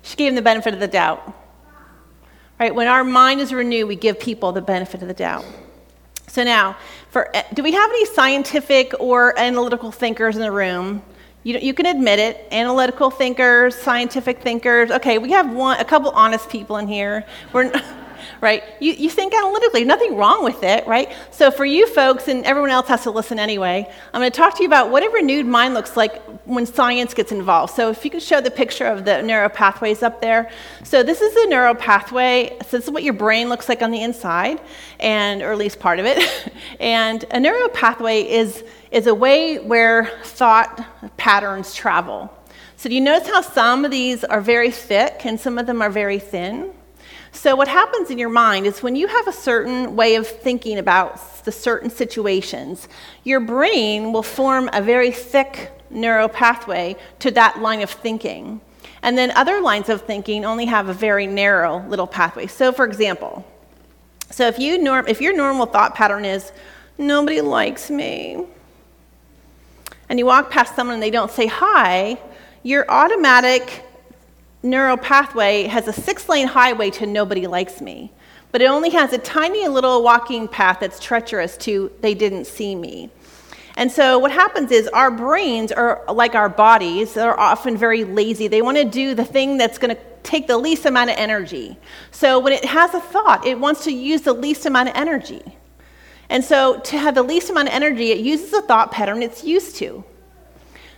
She 0.00 0.16
gave 0.16 0.30
him 0.30 0.36
the 0.36 0.42
benefit 0.42 0.72
of 0.72 0.80
the 0.80 0.88
doubt. 0.88 1.34
Right? 2.58 2.74
When 2.74 2.88
our 2.88 3.04
mind 3.04 3.42
is 3.42 3.52
renewed, 3.52 3.86
we 3.86 3.94
give 3.94 4.18
people 4.18 4.52
the 4.52 4.62
benefit 4.62 5.02
of 5.02 5.08
the 5.08 5.14
doubt. 5.14 5.44
So 6.28 6.44
now, 6.44 6.76
for, 7.10 7.34
eh, 7.34 7.42
do 7.54 7.62
we 7.62 7.72
have 7.72 7.90
any 7.90 8.04
scientific 8.06 8.94
or 9.00 9.38
analytical 9.38 9.90
thinkers 9.90 10.36
in 10.36 10.42
the 10.42 10.52
room? 10.52 11.02
You, 11.42 11.58
you 11.58 11.72
can 11.72 11.86
admit 11.86 12.18
it. 12.18 12.46
Analytical 12.52 13.10
thinkers, 13.10 13.74
scientific 13.74 14.42
thinkers. 14.42 14.90
Okay, 14.90 15.18
we 15.18 15.30
have 15.32 15.52
one, 15.52 15.80
a 15.80 15.84
couple 15.84 16.10
honest 16.10 16.50
people 16.50 16.76
in 16.76 16.86
here. 16.86 17.24
We're, 17.52 17.72
right? 18.40 18.62
You, 18.80 18.92
you 18.92 19.10
think 19.10 19.34
analytically, 19.34 19.84
nothing 19.84 20.16
wrong 20.16 20.44
with 20.44 20.62
it, 20.62 20.86
right? 20.86 21.12
So 21.30 21.50
for 21.50 21.64
you 21.64 21.86
folks, 21.86 22.28
and 22.28 22.44
everyone 22.44 22.70
else 22.70 22.88
has 22.88 23.02
to 23.02 23.10
listen 23.10 23.38
anyway, 23.38 23.90
I'm 24.12 24.20
going 24.20 24.30
to 24.30 24.36
talk 24.36 24.56
to 24.56 24.62
you 24.62 24.68
about 24.68 24.90
what 24.90 25.02
a 25.02 25.10
renewed 25.10 25.46
mind 25.46 25.74
looks 25.74 25.96
like 25.96 26.22
when 26.44 26.66
science 26.66 27.14
gets 27.14 27.32
involved. 27.32 27.74
So 27.74 27.90
if 27.90 28.04
you 28.04 28.10
could 28.10 28.22
show 28.22 28.40
the 28.40 28.50
picture 28.50 28.86
of 28.86 29.04
the 29.04 29.22
neural 29.22 29.48
pathways 29.48 30.02
up 30.02 30.20
there. 30.20 30.50
So 30.84 31.02
this 31.02 31.20
is 31.20 31.34
the 31.34 31.46
neural 31.48 31.74
pathway. 31.74 32.56
So 32.66 32.78
this 32.78 32.84
is 32.84 32.90
what 32.90 33.02
your 33.02 33.14
brain 33.14 33.48
looks 33.48 33.68
like 33.68 33.82
on 33.82 33.90
the 33.90 34.02
inside, 34.02 34.60
and 35.00 35.42
or 35.42 35.52
at 35.52 35.58
least 35.58 35.80
part 35.80 35.98
of 35.98 36.06
it. 36.06 36.52
and 36.80 37.24
a 37.30 37.40
neural 37.40 37.68
pathway 37.68 38.22
is 38.22 38.64
is 38.90 39.06
a 39.06 39.14
way 39.14 39.58
where 39.58 40.06
thought 40.22 40.82
patterns 41.18 41.74
travel. 41.74 42.32
So 42.76 42.88
do 42.88 42.94
you 42.94 43.00
notice 43.00 43.28
how 43.28 43.40
some 43.40 43.84
of 43.84 43.90
these 43.90 44.24
are 44.24 44.40
very 44.40 44.70
thick 44.70 45.26
and 45.26 45.38
some 45.38 45.58
of 45.58 45.66
them 45.66 45.82
are 45.82 45.90
very 45.90 46.18
thin? 46.18 46.72
So, 47.38 47.54
what 47.54 47.68
happens 47.68 48.10
in 48.10 48.18
your 48.18 48.30
mind 48.30 48.66
is 48.66 48.82
when 48.82 48.96
you 48.96 49.06
have 49.06 49.28
a 49.28 49.32
certain 49.32 49.94
way 49.94 50.16
of 50.16 50.26
thinking 50.26 50.76
about 50.76 51.44
the 51.44 51.52
certain 51.52 51.88
situations, 51.88 52.88
your 53.22 53.38
brain 53.38 54.12
will 54.12 54.24
form 54.24 54.68
a 54.72 54.82
very 54.82 55.12
thick 55.12 55.70
neural 55.88 56.28
pathway 56.28 56.96
to 57.20 57.30
that 57.30 57.60
line 57.60 57.80
of 57.80 57.90
thinking. 57.90 58.60
And 59.02 59.16
then 59.16 59.30
other 59.30 59.60
lines 59.60 59.88
of 59.88 60.02
thinking 60.02 60.44
only 60.44 60.64
have 60.64 60.88
a 60.88 60.92
very 60.92 61.28
narrow 61.28 61.86
little 61.86 62.08
pathway. 62.08 62.48
So, 62.48 62.72
for 62.72 62.84
example, 62.84 63.46
so 64.32 64.48
if, 64.48 64.58
you 64.58 64.76
norm, 64.76 65.06
if 65.06 65.20
your 65.20 65.32
normal 65.32 65.66
thought 65.66 65.94
pattern 65.94 66.24
is, 66.24 66.50
nobody 66.98 67.40
likes 67.40 67.88
me, 67.88 68.46
and 70.08 70.18
you 70.18 70.26
walk 70.26 70.50
past 70.50 70.74
someone 70.74 70.94
and 70.94 71.02
they 71.04 71.12
don't 71.12 71.30
say 71.30 71.46
hi, 71.46 72.18
your 72.64 72.90
automatic 72.90 73.84
neural 74.62 74.96
pathway 74.96 75.64
has 75.64 75.88
a 75.88 75.92
six 75.92 76.28
lane 76.28 76.46
highway 76.46 76.90
to 76.90 77.06
nobody 77.06 77.46
likes 77.46 77.80
me, 77.80 78.12
but 78.52 78.62
it 78.62 78.66
only 78.66 78.90
has 78.90 79.12
a 79.12 79.18
tiny 79.18 79.68
little 79.68 80.02
walking 80.02 80.48
path 80.48 80.78
that's 80.80 80.98
treacherous 81.00 81.56
to 81.58 81.90
they 82.00 82.14
didn't 82.14 82.46
see 82.46 82.74
me. 82.74 83.10
And 83.76 83.92
so 83.92 84.18
what 84.18 84.32
happens 84.32 84.72
is 84.72 84.88
our 84.88 85.10
brains 85.10 85.70
are 85.70 86.02
like 86.12 86.34
our 86.34 86.48
bodies, 86.48 87.14
they're 87.14 87.38
often 87.38 87.76
very 87.76 88.02
lazy. 88.02 88.48
They 88.48 88.60
want 88.60 88.76
to 88.76 88.84
do 88.84 89.14
the 89.14 89.24
thing 89.24 89.56
that's 89.56 89.78
going 89.78 89.94
to 89.94 90.02
take 90.24 90.48
the 90.48 90.58
least 90.58 90.84
amount 90.84 91.10
of 91.10 91.16
energy. 91.16 91.78
So 92.10 92.40
when 92.40 92.52
it 92.52 92.64
has 92.64 92.92
a 92.92 93.00
thought, 93.00 93.46
it 93.46 93.58
wants 93.58 93.84
to 93.84 93.92
use 93.92 94.22
the 94.22 94.32
least 94.32 94.66
amount 94.66 94.88
of 94.88 94.96
energy. 94.96 95.42
And 96.28 96.44
so 96.44 96.80
to 96.80 96.98
have 96.98 97.14
the 97.14 97.22
least 97.22 97.50
amount 97.50 97.68
of 97.68 97.74
energy, 97.74 98.10
it 98.10 98.18
uses 98.18 98.52
a 98.52 98.62
thought 98.62 98.90
pattern 98.90 99.22
it's 99.22 99.44
used 99.44 99.76
to. 99.76 100.04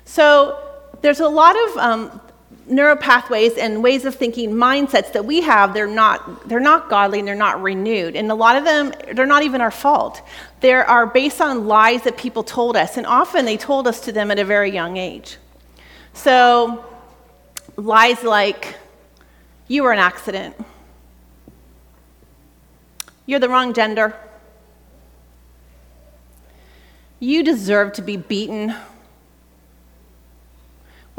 So 0.05 0.59
there's 1.03 1.21
a 1.21 1.29
lot 1.29 1.57
of 1.69 1.77
um, 1.77 2.21
neural 2.67 2.97
pathways 2.97 3.57
and 3.57 3.83
ways 3.83 4.05
of 4.05 4.15
thinking, 4.15 4.53
mindsets 4.53 5.13
that 5.13 5.25
we 5.25 5.41
have, 5.41 5.75
they're 5.75 5.87
not, 5.87 6.49
they're 6.49 6.61
not 6.61 6.89
godly 6.89 7.19
and 7.19 7.29
they're 7.29 7.35
not 7.35 7.63
renewed. 7.63 8.17
And 8.17 8.31
a 8.31 8.35
lot 8.35 8.57
of 8.57 8.65
them, 8.65 8.93
they're 9.15 9.27
not 9.27 9.43
even 9.43 9.61
our 9.61 9.71
fault. 9.71 10.23
They 10.61 10.73
are 10.73 11.07
based 11.07 11.41
on 11.41 11.67
lies 11.67 12.03
that 12.03 12.17
people 12.17 12.43
told 12.43 12.77
us, 12.77 12.97
and 12.97 13.07
often 13.07 13.45
they 13.45 13.57
told 13.57 13.87
us 13.87 14.01
to 14.03 14.13
them 14.13 14.31
at 14.31 14.39
a 14.39 14.45
very 14.45 14.71
young 14.71 14.97
age. 14.97 15.37
So, 16.13 16.85
lies 17.77 18.23
like, 18.23 18.77
you 19.69 19.83
were 19.83 19.93
an 19.93 19.99
accident, 19.99 20.57
you're 23.27 23.41
the 23.41 23.49
wrong 23.49 23.73
gender, 23.73 24.17
you 27.21 27.43
deserve 27.45 27.93
to 27.95 28.03
be 28.03 28.17
beaten 28.17 28.75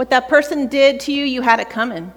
what 0.01 0.10
that 0.10 0.27
person 0.27 0.65
did 0.65 1.00
to 1.00 1.12
you, 1.13 1.24
you 1.24 1.43
had 1.43 1.60
it 1.60 1.70
coming. 1.70 2.12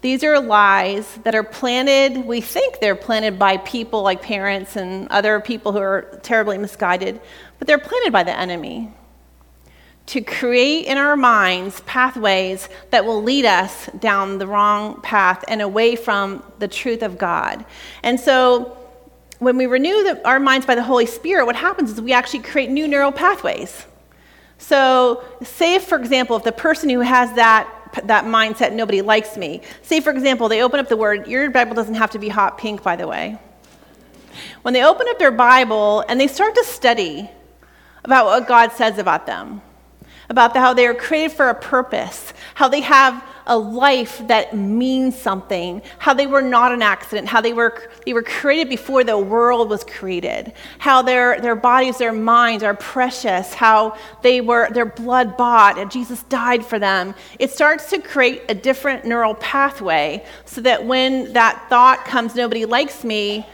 These 0.00 0.24
are 0.24 0.40
lies 0.40 1.20
that 1.22 1.36
are 1.36 1.44
planted, 1.44 2.26
we 2.26 2.40
think 2.40 2.80
they're 2.80 2.96
planted 2.96 3.38
by 3.38 3.58
people 3.58 4.02
like 4.02 4.20
parents 4.22 4.74
and 4.74 5.06
other 5.10 5.38
people 5.38 5.70
who 5.70 5.78
are 5.78 6.18
terribly 6.24 6.58
misguided, 6.58 7.20
but 7.60 7.68
they're 7.68 7.78
planted 7.78 8.12
by 8.12 8.24
the 8.24 8.36
enemy 8.36 8.92
to 10.06 10.20
create 10.20 10.86
in 10.86 10.98
our 10.98 11.16
minds 11.16 11.80
pathways 11.82 12.68
that 12.90 13.04
will 13.04 13.22
lead 13.22 13.44
us 13.44 13.86
down 14.00 14.38
the 14.38 14.48
wrong 14.48 15.00
path 15.02 15.44
and 15.46 15.62
away 15.62 15.94
from 15.94 16.42
the 16.58 16.66
truth 16.66 17.04
of 17.04 17.18
God. 17.18 17.64
And 18.02 18.18
so, 18.18 18.83
when 19.38 19.56
we 19.56 19.66
renew 19.66 20.02
the, 20.04 20.26
our 20.26 20.40
minds 20.40 20.66
by 20.66 20.74
the 20.74 20.82
Holy 20.82 21.06
Spirit, 21.06 21.46
what 21.46 21.56
happens 21.56 21.90
is 21.90 22.00
we 22.00 22.12
actually 22.12 22.40
create 22.40 22.70
new 22.70 22.86
neural 22.86 23.12
pathways. 23.12 23.86
So, 24.58 25.24
say, 25.42 25.78
for 25.78 25.98
example, 25.98 26.36
if 26.36 26.44
the 26.44 26.52
person 26.52 26.88
who 26.88 27.00
has 27.00 27.32
that, 27.34 27.68
that 28.04 28.24
mindset, 28.24 28.72
nobody 28.72 29.02
likes 29.02 29.36
me, 29.36 29.62
say, 29.82 30.00
for 30.00 30.10
example, 30.10 30.48
they 30.48 30.62
open 30.62 30.80
up 30.80 30.88
the 30.88 30.96
word, 30.96 31.26
your 31.26 31.50
Bible 31.50 31.74
doesn't 31.74 31.94
have 31.94 32.10
to 32.12 32.18
be 32.18 32.28
hot 32.28 32.58
pink, 32.58 32.82
by 32.82 32.96
the 32.96 33.06
way. 33.06 33.38
When 34.62 34.74
they 34.74 34.84
open 34.84 35.06
up 35.08 35.18
their 35.18 35.30
Bible 35.30 36.04
and 36.08 36.20
they 36.20 36.26
start 36.26 36.54
to 36.54 36.64
study 36.64 37.30
about 38.04 38.26
what 38.26 38.48
God 38.48 38.72
says 38.72 38.98
about 38.98 39.26
them, 39.26 39.62
about 40.28 40.56
how 40.56 40.74
they 40.74 40.86
are 40.86 40.94
created 40.94 41.32
for 41.32 41.48
a 41.48 41.54
purpose, 41.54 42.32
how 42.54 42.68
they 42.68 42.80
have 42.80 43.22
a 43.46 43.56
life 43.56 44.26
that 44.26 44.56
means 44.56 45.16
something, 45.16 45.82
how 45.98 46.14
they 46.14 46.26
were 46.26 46.42
not 46.42 46.72
an 46.72 46.82
accident, 46.82 47.28
how 47.28 47.40
they 47.40 47.52
were, 47.52 47.90
they 48.06 48.12
were 48.12 48.22
created 48.22 48.68
before 48.68 49.04
the 49.04 49.18
world 49.18 49.68
was 49.68 49.84
created, 49.84 50.52
how 50.78 51.02
their, 51.02 51.40
their 51.40 51.54
bodies, 51.54 51.98
their 51.98 52.12
minds 52.12 52.62
are 52.62 52.74
precious, 52.74 53.52
how 53.52 53.96
they 54.22 54.40
were, 54.40 54.70
their 54.70 54.86
blood 54.86 55.36
bought, 55.36 55.78
and 55.78 55.90
Jesus 55.90 56.22
died 56.24 56.64
for 56.64 56.78
them. 56.78 57.14
It 57.38 57.50
starts 57.50 57.90
to 57.90 58.00
create 58.00 58.42
a 58.48 58.54
different 58.54 59.04
neural 59.04 59.34
pathway 59.34 60.24
so 60.44 60.60
that 60.62 60.84
when 60.84 61.32
that 61.34 61.66
thought 61.68 62.04
comes, 62.04 62.34
nobody 62.34 62.64
likes 62.64 63.04
me, 63.04 63.46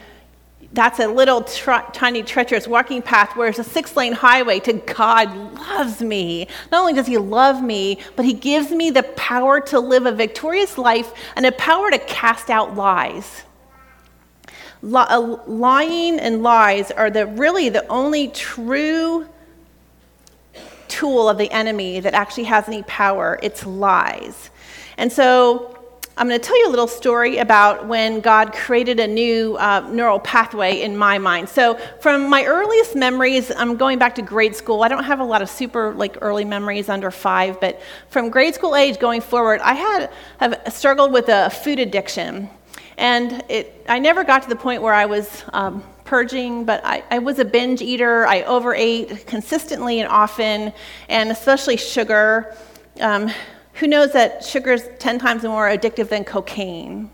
that's 0.73 1.01
a 1.01 1.09
little 1.09 1.43
tr- 1.43 1.91
tiny 1.93 2.23
treacherous 2.23 2.69
walking 2.69 3.03
path 3.03 3.37
where 3.37 3.49
it's 3.49 3.59
a 3.59 3.65
six 3.65 3.97
lane 3.97 4.13
highway 4.13 4.61
to 4.61 4.75
God 4.75 5.35
loves 5.55 6.01
me. 6.01 6.47
Not 6.71 6.81
only 6.81 6.93
does 6.93 7.07
He 7.07 7.19
love 7.19 7.63
me, 7.63 7.99
but 8.15 8.25
He 8.25 8.33
gives 8.33 8.71
me 8.71 8.91
the 8.91 9.03
power 9.03 9.61
to 9.63 9.81
live 9.81 10.07
a 10.07 10.13
victorious 10.13 10.79
life 10.79 11.13
and 11.35 11.45
the 11.45 11.53
power 11.53 11.91
to 11.91 11.99
cast 11.99 12.51
out 12.51 12.77
lies. 12.77 13.43
Uh, 14.83 15.39
lying 15.47 16.19
and 16.21 16.43
lies 16.43 16.91
are 16.93 17.11
the, 17.11 17.27
really 17.27 17.69
the 17.69 17.87
only 17.89 18.29
true 18.29 19.29
tool 20.89 21.29
of 21.29 21.37
the 21.37 21.51
enemy 21.51 22.01
that 22.01 22.15
actually 22.15 22.45
has 22.45 22.69
any 22.69 22.83
power. 22.85 23.39
It's 23.43 23.67
lies. 23.67 24.51
And 24.97 25.13
so 25.13 25.80
I'm 26.17 26.29
going 26.29 26.39
to 26.39 26.47
tell 26.47 26.59
you 26.59 26.69
a 26.69 26.71
little 26.71 26.89
story 26.89 27.39
about 27.39 27.87
when 27.87 28.21
God 28.21 28.53
created 28.53 29.01
a 29.01 29.07
new 29.07 29.57
uh, 29.57 29.89
neural 29.91 30.19
pathway 30.19 30.83
in 30.83 30.97
my 30.97 31.19
mind. 31.19 31.49
So, 31.49 31.77
from 32.01 32.29
my 32.29 32.45
earliest 32.45 32.95
memories, 32.95 33.51
I'm 33.57 33.77
going 33.77 33.99
back 33.99 34.17
to 34.17 34.23
grade 34.23 34.55
school. 34.55 34.83
I 34.83 34.89
don't 34.89 35.05
have 35.05 35.21
a 35.21 35.25
lot 35.25 35.41
of 35.41 35.49
super 35.49 35.95
like 35.95 36.19
early 36.21 36.45
memories 36.45 36.89
under 36.89 37.11
five, 37.11 37.61
but 37.61 37.81
from 38.09 38.29
grade 38.29 38.55
school 38.55 38.77
age 38.77 38.99
going 38.99 39.21
forward, 39.21 39.61
I 39.61 39.75
had 39.75 40.11
have 40.39 40.61
struggled 40.75 41.13
with 41.13 41.29
a 41.29 41.49
food 41.49 41.79
addiction, 41.79 42.51
and 42.99 43.43
it, 43.49 43.87
I 43.89 43.99
never 43.99 44.25
got 44.25 44.43
to 44.43 44.49
the 44.49 44.57
point 44.57 44.83
where 44.83 44.95
I 44.95 45.07
was. 45.07 45.45
Um, 45.53 45.83
purging, 46.05 46.65
but 46.65 46.85
I, 46.85 47.05
I, 47.09 47.21
was 47.21 47.39
a 47.39 47.45
binge 47.45 47.83
eater. 47.83 48.27
I 48.27 48.43
overate 48.43 49.29
consistently 49.29 50.01
and 50.01 50.09
often, 50.09 50.73
and 51.09 51.31
especially 51.31 51.77
sugar. 51.77 52.57
Um, 52.99 53.31
who 53.81 53.87
knows 53.87 54.13
that 54.13 54.45
sugar 54.45 54.73
is 54.73 54.87
10 54.99 55.19
times 55.19 55.43
more 55.43 55.67
addictive 55.67 56.11
than 56.11 56.23
cocaine? 56.23 57.11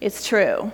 It's 0.00 0.26
true. 0.26 0.72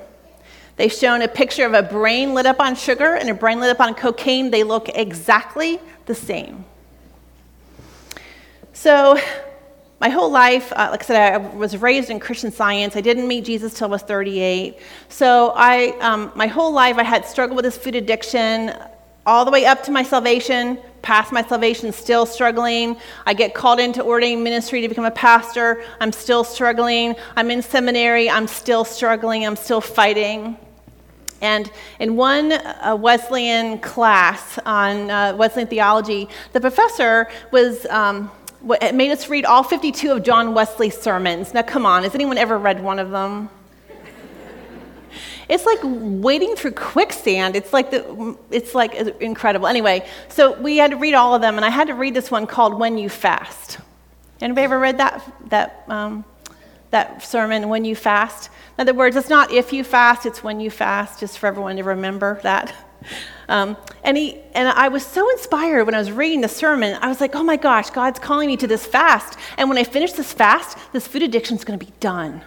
They've 0.76 0.92
shown 0.92 1.22
a 1.22 1.28
picture 1.28 1.66
of 1.66 1.74
a 1.74 1.82
brain 1.82 2.34
lit 2.34 2.46
up 2.46 2.60
on 2.60 2.76
sugar 2.76 3.16
and 3.16 3.28
a 3.28 3.34
brain 3.34 3.58
lit 3.58 3.70
up 3.70 3.80
on 3.80 3.94
cocaine. 3.94 4.52
They 4.52 4.62
look 4.62 4.88
exactly 4.90 5.80
the 6.06 6.14
same. 6.14 6.64
So, 8.72 9.18
my 10.00 10.08
whole 10.08 10.30
life, 10.30 10.72
uh, 10.72 10.88
like 10.92 11.02
I 11.02 11.06
said, 11.06 11.34
I 11.34 11.36
was 11.38 11.76
raised 11.76 12.08
in 12.08 12.20
Christian 12.20 12.52
science. 12.52 12.94
I 12.94 13.00
didn't 13.00 13.26
meet 13.26 13.44
Jesus 13.44 13.74
till 13.74 13.88
I 13.88 13.90
was 13.90 14.02
38. 14.02 14.78
So, 15.08 15.52
I, 15.56 15.98
um, 15.98 16.30
my 16.36 16.46
whole 16.46 16.72
life, 16.72 16.96
I 16.96 17.02
had 17.02 17.26
struggled 17.26 17.56
with 17.56 17.64
this 17.64 17.76
food 17.76 17.96
addiction 17.96 18.72
all 19.26 19.44
the 19.44 19.50
way 19.50 19.66
up 19.66 19.82
to 19.84 19.90
my 19.90 20.02
salvation, 20.02 20.78
past 21.02 21.32
my 21.32 21.42
salvation, 21.42 21.92
still 21.92 22.26
struggling. 22.26 22.96
I 23.26 23.34
get 23.34 23.54
called 23.54 23.80
into 23.80 24.02
ordained 24.02 24.42
ministry 24.42 24.80
to 24.80 24.88
become 24.88 25.04
a 25.04 25.10
pastor. 25.10 25.82
I'm 26.00 26.12
still 26.12 26.44
struggling. 26.44 27.14
I'm 27.36 27.50
in 27.50 27.62
seminary. 27.62 28.30
I'm 28.30 28.46
still 28.46 28.84
struggling. 28.84 29.46
I'm 29.46 29.56
still 29.56 29.80
fighting. 29.80 30.56
And 31.42 31.70
in 31.98 32.16
one 32.16 32.52
uh, 32.52 32.96
Wesleyan 33.00 33.78
class 33.78 34.58
on 34.66 35.10
uh, 35.10 35.34
Wesleyan 35.36 35.68
theology, 35.68 36.28
the 36.52 36.60
professor 36.60 37.28
was. 37.50 37.86
Um, 37.86 38.30
made 38.62 39.10
us 39.10 39.30
read 39.30 39.46
all 39.46 39.62
52 39.62 40.12
of 40.12 40.22
John 40.22 40.52
Wesley's 40.52 40.94
sermons. 40.94 41.54
Now, 41.54 41.62
come 41.62 41.86
on, 41.86 42.02
has 42.02 42.14
anyone 42.14 42.36
ever 42.36 42.58
read 42.58 42.84
one 42.84 42.98
of 42.98 43.10
them? 43.10 43.48
It's 45.50 45.66
like 45.66 45.80
wading 45.83 46.54
through 46.54 46.73
quicksand. 46.73 47.57
It's 47.57 47.73
like, 47.73 47.90
the, 47.90 48.37
it's 48.52 48.73
like 48.75 48.95
incredible. 48.95 49.66
Anyway, 49.66 50.07
so 50.28 50.59
we 50.61 50.76
had 50.76 50.92
to 50.92 50.97
read 50.97 51.14
all 51.14 51.35
of 51.35 51.42
them, 51.42 51.57
and 51.57 51.64
I 51.64 51.71
had 51.71 51.88
to 51.88 51.95
read 51.95 52.14
this 52.14 52.30
one 52.30 52.47
called 52.47 52.78
When 52.78 52.97
You 52.97 53.09
Fast. 53.09 53.78
Anybody 54.40 54.64
ever 54.64 54.78
read 54.78 54.99
that, 54.99 55.50
that, 55.50 55.85
um, 55.88 56.25
that 56.92 57.25
sermon, 57.25 57.69
When 57.69 57.85
You 57.85 57.97
Fast? 57.97 58.49
In 58.78 58.83
other 58.83 58.95
words, 58.95 59.16
it's 59.16 59.28
not 59.28 59.52
if 59.52 59.73
you 59.73 59.83
fast, 59.83 60.25
it's 60.25 60.42
when 60.42 60.61
you 60.61 60.71
fast, 60.71 61.21
just 61.21 61.38
for 61.38 61.49
everyone 61.49 61.76
to 61.76 61.83
remember 61.85 62.40
that. 62.42 62.73
Um, 63.49 63.76
and, 64.04 64.16
he, 64.16 64.38
and 64.54 64.69
I 64.69 64.87
was 64.88 65.04
so 65.04 65.28
inspired 65.30 65.85
when 65.85 65.95
I 65.95 65.99
was 65.99 66.12
reading 66.12 66.40
the 66.40 66.49
sermon. 66.49 66.97
I 67.00 67.09
was 67.09 67.21
like, 67.21 67.35
oh 67.35 67.42
my 67.42 67.57
gosh, 67.57 67.90
God's 67.90 68.21
calling 68.21 68.47
me 68.47 68.57
to 68.59 68.69
this 68.69 68.87
fast. 68.87 69.37
And 69.57 69.69
when 69.69 69.76
I 69.76 69.83
finish 69.83 70.12
this 70.12 70.33
fast, 70.33 70.78
this 70.92 71.09
food 71.09 71.23
addiction 71.23 71.57
is 71.57 71.64
going 71.64 71.76
to 71.76 71.85
be 71.85 71.90
done. 71.99 72.42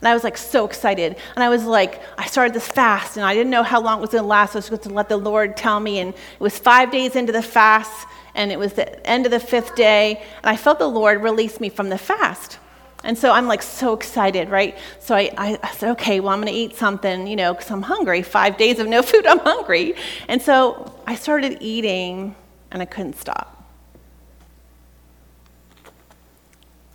And 0.00 0.08
I 0.08 0.14
was 0.14 0.24
like 0.24 0.36
so 0.36 0.64
excited. 0.64 1.16
And 1.34 1.42
I 1.42 1.48
was 1.48 1.64
like, 1.64 2.02
I 2.18 2.26
started 2.26 2.54
this 2.54 2.68
fast 2.68 3.16
and 3.16 3.24
I 3.24 3.34
didn't 3.34 3.50
know 3.50 3.62
how 3.62 3.80
long 3.80 3.98
it 3.98 4.00
was 4.02 4.10
going 4.10 4.22
to 4.22 4.28
last. 4.28 4.52
So 4.52 4.58
I 4.58 4.60
was 4.60 4.68
going 4.68 4.82
to 4.82 4.88
let 4.90 5.08
the 5.08 5.16
Lord 5.16 5.56
tell 5.56 5.80
me. 5.80 5.98
And 6.00 6.12
it 6.12 6.40
was 6.40 6.58
five 6.58 6.90
days 6.90 7.16
into 7.16 7.32
the 7.32 7.42
fast 7.42 8.06
and 8.34 8.52
it 8.52 8.58
was 8.58 8.74
the 8.74 9.06
end 9.06 9.24
of 9.24 9.32
the 9.32 9.40
fifth 9.40 9.74
day. 9.74 10.22
And 10.42 10.50
I 10.50 10.56
felt 10.56 10.78
the 10.78 10.88
Lord 10.88 11.22
release 11.22 11.60
me 11.60 11.70
from 11.70 11.88
the 11.88 11.98
fast. 11.98 12.58
And 13.04 13.16
so 13.16 13.30
I'm 13.32 13.46
like 13.46 13.62
so 13.62 13.94
excited, 13.94 14.50
right? 14.50 14.76
So 14.98 15.14
I, 15.14 15.30
I, 15.38 15.58
I 15.62 15.70
said, 15.72 15.90
okay, 15.92 16.20
well, 16.20 16.30
I'm 16.30 16.40
going 16.40 16.52
to 16.52 16.58
eat 16.58 16.76
something, 16.76 17.26
you 17.26 17.36
know, 17.36 17.54
because 17.54 17.70
I'm 17.70 17.82
hungry. 17.82 18.22
Five 18.22 18.56
days 18.56 18.78
of 18.78 18.88
no 18.88 19.02
food, 19.10 19.26
I'm 19.26 19.38
hungry. 19.38 19.94
And 20.28 20.42
so 20.42 20.92
I 21.06 21.14
started 21.14 21.58
eating 21.60 22.34
and 22.70 22.82
I 22.82 22.84
couldn't 22.84 23.16
stop. 23.16 23.55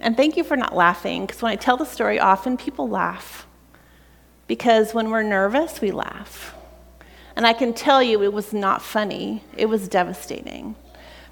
And 0.02 0.18
thank 0.18 0.36
you 0.36 0.44
for 0.44 0.58
not 0.58 0.76
laughing, 0.76 1.26
because 1.26 1.42
when 1.42 1.52
I 1.52 1.56
tell 1.56 1.78
the 1.78 1.86
story, 1.86 2.20
often 2.20 2.58
people 2.58 2.90
laugh. 2.90 3.46
Because 4.48 4.94
when 4.94 5.12
we're 5.12 5.22
nervous, 5.22 5.80
we 5.80 5.92
laugh. 5.92 6.56
And 7.36 7.46
I 7.46 7.54
can 7.54 7.74
tell 7.74 8.02
you 8.02 8.24
it 8.24 8.34
was 8.34 8.52
not 8.52 8.82
funny, 8.82 9.44
it 9.56 9.68
was 9.68 9.88
devastating. 9.88 10.76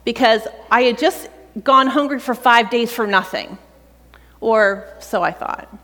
Because 0.05 0.47
I 0.71 0.83
had 0.83 0.99
just 0.99 1.29
gone 1.63 1.87
hungry 1.87 2.19
for 2.19 2.35
five 2.35 2.69
days 2.69 2.91
for 2.91 3.07
nothing. 3.07 3.57
Or 4.39 4.87
so 4.99 5.23
I 5.23 5.31
thought. 5.31 5.75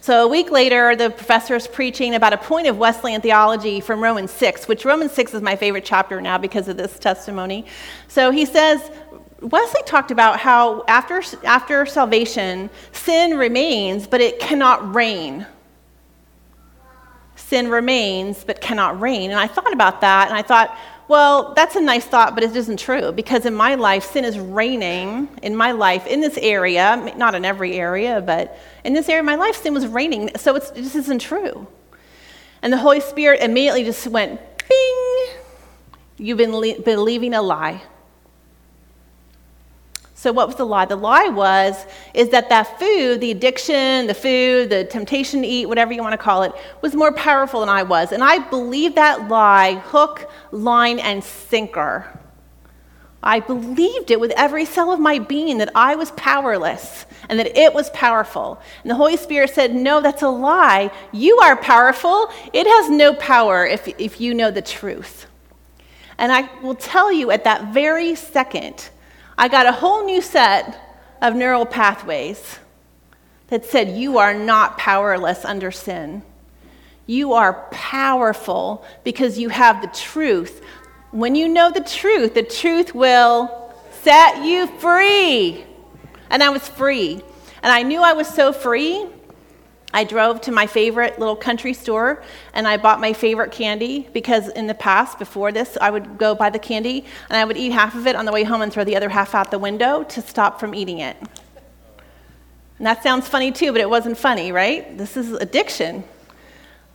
So 0.00 0.24
a 0.24 0.28
week 0.28 0.50
later, 0.50 0.96
the 0.96 1.10
professor 1.10 1.56
is 1.56 1.66
preaching 1.66 2.14
about 2.14 2.32
a 2.32 2.38
point 2.38 2.68
of 2.68 2.78
Wesleyan 2.78 3.20
theology 3.20 3.80
from 3.80 4.02
Romans 4.02 4.30
6, 4.30 4.66
which 4.66 4.84
Romans 4.84 5.12
6 5.12 5.34
is 5.34 5.42
my 5.42 5.56
favorite 5.56 5.84
chapter 5.84 6.20
now 6.20 6.38
because 6.38 6.68
of 6.68 6.76
this 6.76 6.98
testimony. 6.98 7.66
So 8.08 8.30
he 8.30 8.46
says, 8.46 8.90
Wesley 9.40 9.82
talked 9.86 10.10
about 10.10 10.38
how 10.38 10.84
after, 10.86 11.22
after 11.44 11.86
salvation, 11.86 12.70
sin 12.92 13.36
remains, 13.36 14.06
but 14.06 14.20
it 14.20 14.38
cannot 14.38 14.94
reign. 14.94 15.46
Sin 17.36 17.68
remains, 17.68 18.44
but 18.44 18.60
cannot 18.60 19.00
reign. 19.00 19.30
And 19.30 19.40
I 19.40 19.46
thought 19.46 19.72
about 19.72 20.02
that, 20.02 20.28
and 20.28 20.36
I 20.36 20.42
thought, 20.42 20.76
well, 21.08 21.54
that's 21.54 21.74
a 21.74 21.80
nice 21.80 22.04
thought, 22.04 22.36
but 22.36 22.44
it 22.44 22.54
isn't 22.54 22.78
true 22.78 23.10
because 23.10 23.44
in 23.44 23.54
my 23.54 23.74
life, 23.74 24.04
sin 24.04 24.24
is 24.24 24.38
reigning 24.38 25.28
in 25.42 25.56
my 25.56 25.72
life 25.72 26.06
in 26.06 26.20
this 26.20 26.38
area, 26.38 27.12
not 27.16 27.34
in 27.34 27.44
every 27.44 27.74
area, 27.74 28.20
but 28.20 28.56
in 28.84 28.92
this 28.92 29.08
area 29.08 29.18
of 29.18 29.26
my 29.26 29.34
life, 29.34 29.56
sin 29.56 29.74
was 29.74 29.88
reigning. 29.88 30.30
So 30.36 30.54
it 30.54 30.70
just 30.76 30.94
isn't 30.94 31.18
true. 31.20 31.66
And 32.62 32.72
the 32.72 32.76
Holy 32.76 33.00
Spirit 33.00 33.40
immediately 33.40 33.82
just 33.82 34.06
went, 34.06 34.40
bing, 34.68 35.26
you've 36.16 36.38
been 36.38 36.54
le- 36.54 36.80
believing 36.80 37.34
a 37.34 37.42
lie. 37.42 37.82
So 40.20 40.32
what 40.32 40.48
was 40.48 40.56
the 40.56 40.66
lie? 40.66 40.84
The 40.84 40.96
lie 40.96 41.28
was 41.28 41.86
is 42.12 42.28
that 42.28 42.50
that 42.50 42.78
food, 42.78 43.22
the 43.22 43.30
addiction, 43.30 44.06
the 44.06 44.12
food, 44.12 44.68
the 44.68 44.84
temptation 44.84 45.40
to 45.40 45.48
eat, 45.48 45.64
whatever 45.64 45.94
you 45.94 46.02
want 46.02 46.12
to 46.12 46.18
call 46.18 46.42
it, 46.42 46.52
was 46.82 46.94
more 46.94 47.10
powerful 47.10 47.60
than 47.60 47.70
I 47.70 47.84
was. 47.84 48.12
And 48.12 48.22
I 48.22 48.38
believed 48.50 48.96
that 48.96 49.28
lie 49.28 49.76
hook, 49.76 50.30
line 50.50 50.98
and 50.98 51.24
sinker. 51.24 52.20
I 53.22 53.40
believed 53.40 54.10
it 54.10 54.20
with 54.20 54.32
every 54.36 54.66
cell 54.66 54.92
of 54.92 55.00
my 55.00 55.20
being 55.20 55.56
that 55.56 55.70
I 55.74 55.94
was 55.94 56.10
powerless 56.10 57.06
and 57.30 57.38
that 57.38 57.56
it 57.56 57.72
was 57.72 57.88
powerful. 57.88 58.60
And 58.82 58.90
the 58.90 58.96
Holy 58.96 59.16
Spirit 59.16 59.48
said, 59.48 59.74
No, 59.74 60.02
that's 60.02 60.20
a 60.20 60.28
lie. 60.28 60.90
You 61.12 61.38
are 61.38 61.56
powerful. 61.56 62.28
It 62.52 62.66
has 62.66 62.90
no 62.90 63.14
power 63.14 63.64
if, 63.64 63.88
if 63.98 64.20
you 64.20 64.34
know 64.34 64.50
the 64.50 64.60
truth. 64.60 65.24
And 66.18 66.30
I 66.30 66.50
will 66.60 66.74
tell 66.74 67.10
you 67.10 67.30
at 67.30 67.44
that 67.44 67.72
very 67.72 68.14
second, 68.14 68.90
I 69.40 69.48
got 69.48 69.64
a 69.64 69.72
whole 69.72 70.04
new 70.04 70.20
set 70.20 70.78
of 71.22 71.34
neural 71.34 71.64
pathways 71.64 72.58
that 73.46 73.64
said, 73.64 73.96
You 73.96 74.18
are 74.18 74.34
not 74.34 74.76
powerless 74.76 75.46
under 75.46 75.70
sin. 75.70 76.22
You 77.06 77.32
are 77.32 77.66
powerful 77.70 78.84
because 79.02 79.38
you 79.38 79.48
have 79.48 79.80
the 79.80 79.88
truth. 79.88 80.62
When 81.10 81.34
you 81.34 81.48
know 81.48 81.70
the 81.70 81.80
truth, 81.80 82.34
the 82.34 82.42
truth 82.42 82.94
will 82.94 83.74
set 84.02 84.44
you 84.44 84.66
free. 84.78 85.64
And 86.28 86.42
I 86.42 86.50
was 86.50 86.68
free. 86.68 87.22
And 87.62 87.72
I 87.72 87.82
knew 87.82 88.02
I 88.02 88.12
was 88.12 88.28
so 88.28 88.52
free 88.52 89.06
I 89.92 90.04
drove 90.04 90.40
to 90.42 90.52
my 90.52 90.66
favorite 90.66 91.18
little 91.18 91.36
country 91.36 91.74
store 91.74 92.22
and 92.54 92.68
I 92.68 92.76
bought 92.76 93.00
my 93.00 93.12
favorite 93.12 93.50
candy 93.50 94.08
because 94.12 94.48
in 94.48 94.66
the 94.66 94.74
past, 94.74 95.18
before 95.18 95.50
this, 95.50 95.76
I 95.80 95.90
would 95.90 96.16
go 96.16 96.34
buy 96.34 96.50
the 96.50 96.58
candy 96.58 97.04
and 97.28 97.36
I 97.36 97.44
would 97.44 97.56
eat 97.56 97.72
half 97.72 97.94
of 97.94 98.06
it 98.06 98.14
on 98.14 98.24
the 98.24 98.32
way 98.32 98.44
home 98.44 98.62
and 98.62 98.72
throw 98.72 98.84
the 98.84 98.96
other 98.96 99.08
half 99.08 99.34
out 99.34 99.50
the 99.50 99.58
window 99.58 100.04
to 100.04 100.22
stop 100.22 100.60
from 100.60 100.74
eating 100.74 100.98
it. 101.00 101.16
And 102.78 102.86
that 102.86 103.02
sounds 103.02 103.28
funny 103.28 103.52
too, 103.52 103.72
but 103.72 103.80
it 103.80 103.90
wasn't 103.90 104.16
funny, 104.16 104.52
right? 104.52 104.96
This 104.96 105.16
is 105.16 105.32
addiction. 105.32 106.04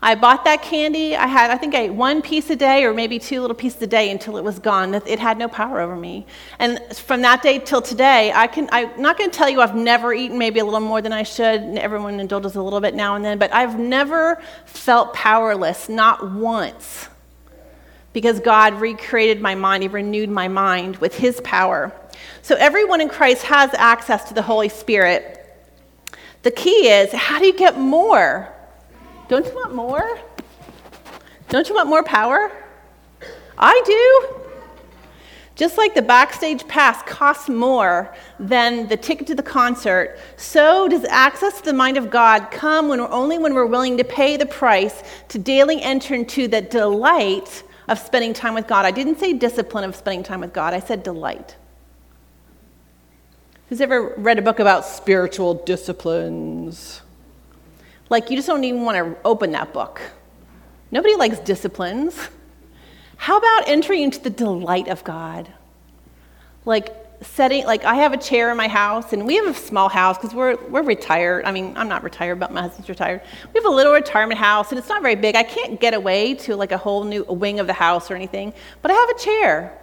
I 0.02 0.14
bought 0.14 0.46
that 0.46 0.62
candy. 0.62 1.16
I 1.16 1.26
had, 1.26 1.50
I 1.50 1.58
think, 1.58 1.74
I 1.74 1.84
ate 1.84 1.94
one 1.94 2.22
piece 2.22 2.50
a 2.50 2.56
day 2.56 2.84
or 2.84 2.94
maybe 2.94 3.18
two 3.18 3.42
little 3.42 3.56
pieces 3.56 3.82
a 3.82 3.88
day 3.88 4.12
until 4.12 4.38
it 4.38 4.44
was 4.44 4.60
gone. 4.60 4.94
It 4.94 5.20
had 5.20 5.38
no 5.38 5.48
power 5.48 5.80
over 5.80 5.96
me. 5.96 6.28
And 6.60 6.80
from 6.94 7.22
that 7.22 7.42
day 7.42 7.58
till 7.60 7.82
today, 7.82 8.32
I 8.36 8.46
can, 8.46 8.70
I'm 8.72 9.02
not 9.02 9.18
going 9.18 9.32
to 9.32 9.36
tell 9.36 9.50
you 9.50 9.62
I've 9.62 9.76
never 9.76 10.14
eaten 10.14 10.38
maybe 10.38 10.60
a 10.60 10.66
little 10.66 10.80
more 10.80 11.02
than 11.02 11.12
I 11.12 11.24
should. 11.24 11.62
Everyone 11.78 12.20
indulges 12.20 12.56
a 12.56 12.62
little 12.62 12.82
bit 12.82 12.94
now 12.94 13.16
and 13.16 13.26
then, 13.26 13.40
but 13.40 13.52
I've 13.54 13.80
never 13.80 14.42
felt 14.66 15.14
powerless, 15.14 15.90
not 15.90 16.32
once, 16.34 17.10
because 18.14 18.40
God 18.40 18.76
recreated 18.76 19.42
my 19.42 19.56
mind. 19.56 19.82
He 19.82 19.90
renewed 19.90 20.30
my 20.30 20.48
mind 20.48 20.98
with 20.98 21.18
His 21.18 21.42
power. 21.42 21.92
So 22.44 22.56
everyone 22.56 23.02
in 23.02 23.10
Christ 23.10 23.44
has 23.44 23.74
access 23.74 24.28
to 24.28 24.36
the 24.36 24.44
Holy 24.44 24.70
Spirit. 24.70 25.42
The 26.44 26.52
key 26.52 26.90
is 26.90 27.12
how 27.12 27.40
do 27.40 27.46
you 27.48 27.58
get 27.58 27.80
more? 27.80 28.55
Don't 29.28 29.46
you 29.46 29.56
want 29.56 29.74
more? 29.74 30.20
Don't 31.50 31.68
you 31.68 31.76
want 31.76 31.90
more 31.90 32.04
power? 32.04 32.52
I 33.58 33.82
do. 33.86 34.42
Just 35.56 35.78
like 35.78 35.96
the 35.96 36.02
backstage 36.02 36.68
pass 36.68 37.02
costs 37.04 37.48
more 37.48 38.14
than 38.40 38.88
the 38.88 38.98
ticket 38.98 39.26
to 39.28 39.36
the 39.36 39.44
concert, 39.44 40.20
so 40.36 40.90
does 40.90 41.06
access 41.06 41.60
to 41.60 41.66
the 41.66 41.74
mind 41.74 41.96
of 41.96 42.10
God 42.10 42.52
come 42.52 42.90
when 42.90 43.00
only 43.00 43.38
when 43.38 43.54
we're 43.54 43.66
willing 43.66 43.98
to 43.98 44.04
pay 44.04 44.36
the 44.36 44.46
price 44.46 45.02
to 45.30 45.40
daily 45.40 45.82
enter 45.82 46.14
into 46.14 46.50
the 46.50 46.62
delight 46.62 47.64
of 47.88 48.00
spending 48.00 48.34
time 48.34 48.54
with 48.54 48.68
God. 48.68 48.86
I 48.86 48.92
didn't 48.92 49.18
say 49.18 49.32
discipline 49.32 49.86
of 49.86 49.96
spending 49.96 50.24
time 50.24 50.42
with 50.42 50.52
God, 50.52 50.74
I 50.74 50.82
said 50.82 51.04
delight. 51.04 51.56
Who's 53.70 53.80
ever 53.80 54.14
read 54.18 54.38
a 54.38 54.42
book 54.42 54.60
about 54.60 54.86
spiritual 54.86 55.54
disciplines? 55.54 57.02
Like, 58.10 58.30
you 58.30 58.36
just 58.36 58.48
don't 58.48 58.64
even 58.64 58.84
want 58.84 58.98
to 58.98 59.18
open 59.26 59.52
that 59.52 59.74
book. 59.74 60.02
Nobody 60.92 61.16
likes 61.16 61.40
disciplines. 61.40 62.30
How 63.18 63.38
about 63.38 63.68
entering 63.68 64.04
into 64.04 64.20
the 64.20 64.30
delight 64.30 64.88
of 64.88 65.04
God? 65.04 65.52
Like 66.66 66.96
setting, 67.22 67.66
like 67.66 67.84
I 67.84 67.96
have 67.96 68.14
a 68.14 68.18
chair 68.18 68.52
in 68.52 68.58
my 68.58 68.68
house, 68.68 69.14
and 69.14 69.26
we 69.26 69.36
have 69.36 69.48
a 69.48 69.54
small 69.54 69.90
house 69.90 70.18
because 70.18 70.34
we're, 70.34 70.56
we're 70.68 70.84
retired. 70.84 71.46
I 71.46 71.52
mean, 71.52 71.76
I'm 71.78 71.88
not 71.88 72.04
retired, 72.04 72.40
but 72.40 72.52
my 72.52 72.62
husband's 72.62 72.90
retired. 72.90 73.22
We 73.54 73.60
have 73.60 73.66
a 73.66 73.76
little 73.76 73.94
retirement 73.94 74.40
house, 74.40 74.72
and 74.72 74.80
it's 74.80 74.90
not 74.90 75.02
very 75.02 75.16
big. 75.16 75.36
I 75.36 75.44
can't 75.44 75.80
get 75.80 75.94
away 75.94 76.36
to 76.36 76.56
like 76.56 76.72
a 76.72 76.78
whole 76.78 77.04
new 77.04 77.24
wing 77.24 77.60
of 77.60 77.68
the 77.68 77.74
house 77.74 78.12
or 78.12 78.16
anything, 78.16 78.54
but 78.82 78.92
I 78.92 78.94
have 78.94 79.10
a 79.10 79.20
chair. 79.20 79.82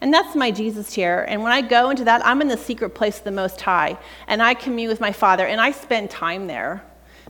And 0.00 0.12
that's 0.12 0.34
my 0.36 0.50
Jesus 0.50 0.92
chair. 0.94 1.28
And 1.28 1.42
when 1.42 1.52
I 1.52 1.62
go 1.62 1.90
into 1.90 2.04
that, 2.04 2.24
I'm 2.24 2.42
in 2.42 2.48
the 2.48 2.56
secret 2.56 2.90
place 2.90 3.18
of 3.18 3.24
the 3.24 3.32
Most 3.32 3.60
High, 3.60 3.98
and 4.28 4.42
I 4.42 4.54
commune 4.54 4.88
with 4.88 5.00
my 5.00 5.12
Father, 5.12 5.46
and 5.46 5.60
I 5.60 5.72
spend 5.72 6.10
time 6.10 6.46
there 6.46 6.82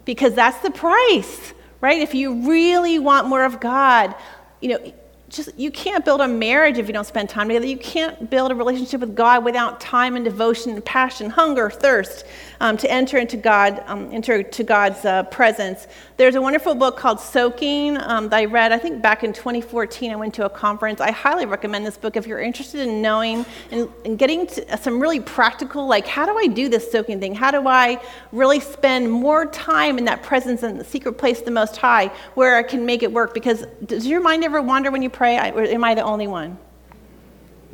because 0.06 0.32
that's 0.32 0.58
the 0.62 0.70
price, 0.70 1.52
right? 1.82 2.00
If 2.00 2.14
you 2.14 2.48
really 2.48 2.98
want 2.98 3.28
more 3.28 3.44
of 3.44 3.60
God, 3.60 4.14
you 4.62 4.70
know, 4.70 4.94
just 5.28 5.58
you 5.58 5.70
can't 5.70 6.04
build 6.04 6.20
a 6.20 6.28
marriage 6.28 6.78
if 6.78 6.86
you 6.86 6.92
don't 6.92 7.06
spend 7.06 7.28
time 7.28 7.48
together. 7.48 7.66
You 7.66 7.78
can't 7.78 8.30
build 8.30 8.52
a 8.52 8.54
relationship 8.54 9.00
with 9.00 9.16
God 9.16 9.44
without 9.44 9.80
time 9.80 10.14
and 10.14 10.24
devotion 10.24 10.72
and 10.72 10.84
passion, 10.84 11.30
hunger, 11.30 11.68
thirst 11.68 12.24
um, 12.60 12.76
to 12.76 12.90
enter 12.90 13.18
into 13.18 13.36
God, 13.36 13.82
um, 13.86 14.10
enter 14.12 14.42
to 14.42 14.64
God's 14.64 15.04
uh, 15.04 15.24
presence. 15.24 15.88
There's 16.16 16.34
a 16.34 16.40
wonderful 16.40 16.74
book 16.74 16.96
called 16.96 17.20
Soaking 17.20 17.98
um, 17.98 18.28
that 18.28 18.36
I 18.36 18.44
read. 18.44 18.72
I 18.72 18.78
think 18.78 19.02
back 19.02 19.24
in 19.24 19.32
2014, 19.32 20.12
I 20.12 20.16
went 20.16 20.32
to 20.34 20.46
a 20.46 20.50
conference. 20.50 21.00
I 21.00 21.10
highly 21.10 21.44
recommend 21.44 21.84
this 21.84 21.98
book 21.98 22.16
if 22.16 22.26
you're 22.26 22.40
interested 22.40 22.86
in 22.88 23.02
knowing 23.02 23.44
and, 23.70 23.88
and 24.04 24.18
getting 24.18 24.48
some 24.80 25.00
really 25.00 25.20
practical, 25.20 25.86
like 25.86 26.06
how 26.06 26.24
do 26.24 26.36
I 26.38 26.46
do 26.46 26.68
this 26.68 26.90
soaking 26.90 27.20
thing? 27.20 27.34
How 27.34 27.50
do 27.50 27.66
I 27.66 28.00
really 28.32 28.60
spend 28.60 29.10
more 29.10 29.46
time 29.46 29.98
in 29.98 30.04
that 30.06 30.22
presence 30.22 30.62
and 30.62 30.80
the 30.80 30.84
secret 30.84 31.14
place, 31.14 31.40
the 31.40 31.50
Most 31.50 31.76
High, 31.76 32.06
where 32.34 32.56
I 32.56 32.62
can 32.62 32.86
make 32.86 33.02
it 33.02 33.12
work? 33.12 33.34
Because 33.34 33.64
does 33.84 34.06
your 34.06 34.20
mind 34.20 34.44
ever 34.44 34.62
wander 34.62 34.90
when 34.90 35.02
you 35.02 35.10
pray? 35.16 35.38
I, 35.38 35.48
am 35.48 35.82
I 35.82 35.94
the 35.94 36.02
only 36.02 36.26
one? 36.26 36.58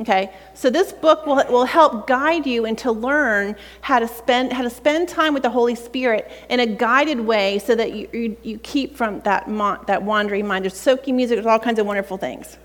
Okay, 0.01 0.33
so 0.55 0.71
this 0.71 0.91
book 0.93 1.27
will, 1.27 1.45
will 1.51 1.67
help 1.67 2.07
guide 2.07 2.47
you 2.47 2.65
and 2.65 2.79
to 2.79 2.91
learn 2.91 3.57
how 3.83 3.99
to 3.99 4.09
spend 4.09 4.53
how 4.53 4.63
to 4.63 4.71
spend 4.71 5.09
time 5.09 5.35
with 5.35 5.43
the 5.43 5.51
Holy 5.51 5.75
Spirit 5.75 6.31
in 6.49 6.61
a 6.61 6.67
guided 6.67 7.21
way, 7.21 7.59
so 7.59 7.75
that 7.75 7.93
you, 7.93 8.09
you, 8.13 8.37
you 8.43 8.59
keep 8.59 8.97
from 8.97 9.21
that 9.21 9.47
that 9.87 10.03
wandering 10.03 10.47
mind. 10.47 10.65
There's 10.65 10.77
soaking 10.77 11.17
music. 11.17 11.37
There's 11.37 11.47
all 11.47 11.59
kinds 11.59 11.79
of 11.79 11.87
wonderful 11.87 12.17
things. 12.17 12.57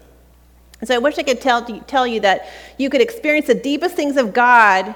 And 0.80 0.88
so 0.88 0.96
I 0.96 1.00
wish 1.00 1.18
I 1.18 1.24
could 1.24 1.42
tell 1.42 1.64
tell 1.64 2.08
you 2.08 2.22
that 2.22 2.48
you 2.78 2.90
could 2.90 3.02
experience 3.02 3.48
the 3.48 3.56
deepest 3.56 3.96
things 3.96 4.16
of 4.16 4.34
God 4.34 4.96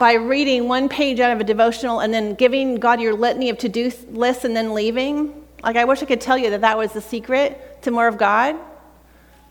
by 0.00 0.14
reading 0.14 0.66
one 0.66 0.88
page 0.88 1.20
out 1.20 1.32
of 1.32 1.40
a 1.40 1.44
devotional 1.44 2.00
and 2.00 2.12
then 2.12 2.34
giving 2.34 2.74
God 2.74 3.00
your 3.00 3.14
litany 3.14 3.50
of 3.50 3.58
to-do 3.58 3.92
lists 4.10 4.44
and 4.44 4.56
then 4.56 4.74
leaving. 4.74 5.44
Like 5.62 5.76
I 5.76 5.84
wish 5.84 6.02
I 6.02 6.06
could 6.06 6.20
tell 6.20 6.36
you 6.36 6.50
that 6.50 6.62
that 6.62 6.76
was 6.76 6.92
the 6.92 7.00
secret 7.00 7.82
to 7.82 7.92
more 7.92 8.08
of 8.08 8.18
God 8.18 8.56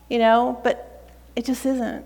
you 0.08 0.18
know, 0.18 0.60
but 0.62 1.10
it 1.34 1.44
just 1.44 1.66
isn't. 1.66 2.04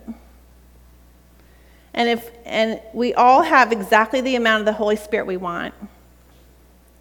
And 1.94 2.08
if 2.08 2.30
and 2.44 2.80
we 2.92 3.14
all 3.14 3.42
have 3.42 3.72
exactly 3.72 4.20
the 4.20 4.36
amount 4.36 4.60
of 4.60 4.66
the 4.66 4.72
Holy 4.72 4.96
Spirit 4.96 5.26
we 5.26 5.36
want. 5.36 5.74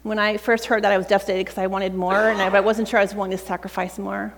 When 0.02 0.18
I 0.18 0.38
first 0.38 0.66
heard 0.66 0.84
that, 0.84 0.92
I 0.92 0.98
was 0.98 1.06
devastated 1.06 1.44
because 1.44 1.58
I 1.58 1.66
wanted 1.66 1.94
more, 1.94 2.30
and 2.30 2.40
I, 2.40 2.60
wasn't 2.60 2.88
sure 2.88 2.98
I 2.98 3.02
was 3.02 3.14
willing 3.14 3.32
to 3.32 3.38
sacrifice 3.38 3.98
more. 3.98 4.32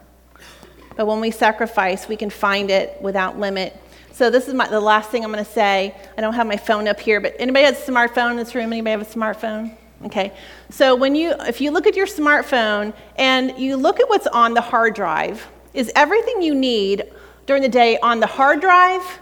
But 0.96 1.06
when 1.06 1.20
we 1.20 1.30
sacrifice, 1.30 2.08
we 2.08 2.16
can 2.16 2.30
find 2.30 2.68
it 2.68 3.00
without 3.00 3.38
limit. 3.38 3.76
So 4.10 4.28
this 4.28 4.48
is 4.48 4.54
my, 4.54 4.66
the 4.68 4.80
last 4.80 5.10
thing 5.10 5.24
I'm 5.24 5.32
going 5.32 5.44
to 5.44 5.50
say. 5.50 5.94
I 6.18 6.20
don't 6.20 6.34
have 6.34 6.48
my 6.48 6.56
phone 6.56 6.88
up 6.88 6.98
here, 6.98 7.20
but 7.20 7.36
anybody 7.38 7.64
has 7.64 7.88
a 7.88 7.90
smartphone 7.90 8.32
in 8.32 8.36
this 8.36 8.54
room? 8.56 8.72
Anybody 8.72 8.90
have 8.90 9.02
a 9.02 9.04
smartphone? 9.04 9.76
Okay. 10.04 10.32
So 10.68 10.96
when 10.96 11.14
you, 11.14 11.32
if 11.40 11.60
you 11.60 11.70
look 11.70 11.86
at 11.86 11.94
your 11.94 12.06
smartphone 12.06 12.92
and 13.16 13.56
you 13.56 13.76
look 13.76 14.00
at 14.00 14.08
what's 14.08 14.26
on 14.26 14.54
the 14.54 14.60
hard 14.60 14.94
drive, 14.94 15.46
is 15.74 15.90
everything 15.94 16.42
you 16.42 16.54
need 16.54 17.12
during 17.46 17.62
the 17.62 17.68
day 17.68 17.98
on 17.98 18.20
the 18.20 18.26
hard 18.26 18.60
drive, 18.60 19.20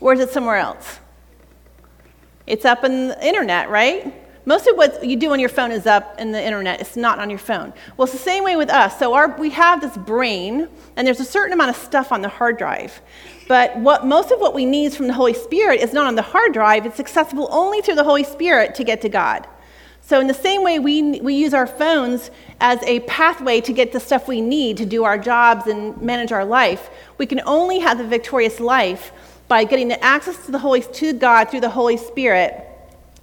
or 0.00 0.12
is 0.12 0.20
it 0.20 0.30
somewhere 0.30 0.56
else? 0.56 0.98
It's 2.46 2.64
up 2.64 2.84
in 2.84 3.08
the 3.08 3.26
internet, 3.26 3.70
right? 3.70 4.12
Most 4.44 4.66
of 4.66 4.76
what 4.76 5.04
you 5.04 5.16
do 5.16 5.32
on 5.32 5.38
your 5.38 5.48
phone 5.48 5.70
is 5.70 5.86
up 5.86 6.18
in 6.18 6.32
the 6.32 6.42
internet. 6.42 6.80
It's 6.80 6.96
not 6.96 7.20
on 7.20 7.30
your 7.30 7.38
phone. 7.38 7.72
Well, 7.96 8.04
it's 8.04 8.12
the 8.12 8.18
same 8.18 8.42
way 8.42 8.56
with 8.56 8.70
us. 8.70 8.98
So 8.98 9.14
our, 9.14 9.28
we 9.38 9.50
have 9.50 9.80
this 9.80 9.96
brain, 9.96 10.68
and 10.96 11.06
there's 11.06 11.20
a 11.20 11.24
certain 11.24 11.52
amount 11.52 11.70
of 11.70 11.76
stuff 11.76 12.10
on 12.10 12.22
the 12.22 12.28
hard 12.28 12.58
drive. 12.58 13.00
But 13.46 13.76
what, 13.76 14.04
most 14.04 14.32
of 14.32 14.40
what 14.40 14.52
we 14.52 14.64
need 14.64 14.94
from 14.94 15.06
the 15.06 15.12
Holy 15.12 15.34
Spirit 15.34 15.80
is 15.80 15.92
not 15.92 16.06
on 16.06 16.16
the 16.16 16.22
hard 16.22 16.52
drive. 16.52 16.86
It's 16.86 16.98
accessible 16.98 17.48
only 17.52 17.80
through 17.80 17.94
the 17.94 18.04
Holy 18.04 18.24
Spirit 18.24 18.74
to 18.76 18.84
get 18.84 19.00
to 19.02 19.08
God. 19.08 19.46
So, 20.04 20.20
in 20.20 20.26
the 20.26 20.34
same 20.34 20.62
way, 20.64 20.78
we, 20.78 21.20
we 21.20 21.34
use 21.34 21.54
our 21.54 21.66
phones 21.66 22.30
as 22.60 22.82
a 22.82 23.00
pathway 23.00 23.60
to 23.62 23.72
get 23.72 23.92
the 23.92 24.00
stuff 24.00 24.26
we 24.26 24.40
need 24.40 24.76
to 24.78 24.86
do 24.86 25.04
our 25.04 25.16
jobs 25.16 25.68
and 25.68 26.00
manage 26.02 26.32
our 26.32 26.44
life. 26.44 26.90
We 27.18 27.26
can 27.26 27.40
only 27.46 27.78
have 27.78 27.98
the 27.98 28.06
victorious 28.06 28.58
life 28.58 29.12
by 29.46 29.64
getting 29.64 29.88
the 29.88 30.02
access 30.02 30.44
to 30.46 30.52
the 30.52 30.58
Holy 30.58 30.82
to 30.82 31.12
God 31.12 31.50
through 31.50 31.60
the 31.60 31.70
Holy 31.70 31.96
Spirit. 31.96 32.68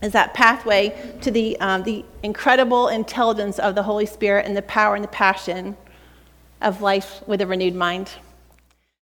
Is 0.01 0.13
that 0.13 0.33
pathway 0.33 1.17
to 1.21 1.29
the, 1.29 1.59
um, 1.59 1.83
the 1.83 2.05
incredible 2.23 2.87
intelligence 2.87 3.59
of 3.59 3.75
the 3.75 3.83
Holy 3.83 4.05
Spirit 4.05 4.45
and 4.45 4.55
the 4.55 4.61
power 4.61 4.95
and 4.95 5.03
the 5.03 5.09
passion 5.09 5.75
of 6.61 6.81
life 6.81 7.21
with 7.27 7.41
a 7.41 7.47
renewed 7.47 7.75
mind. 7.75 8.11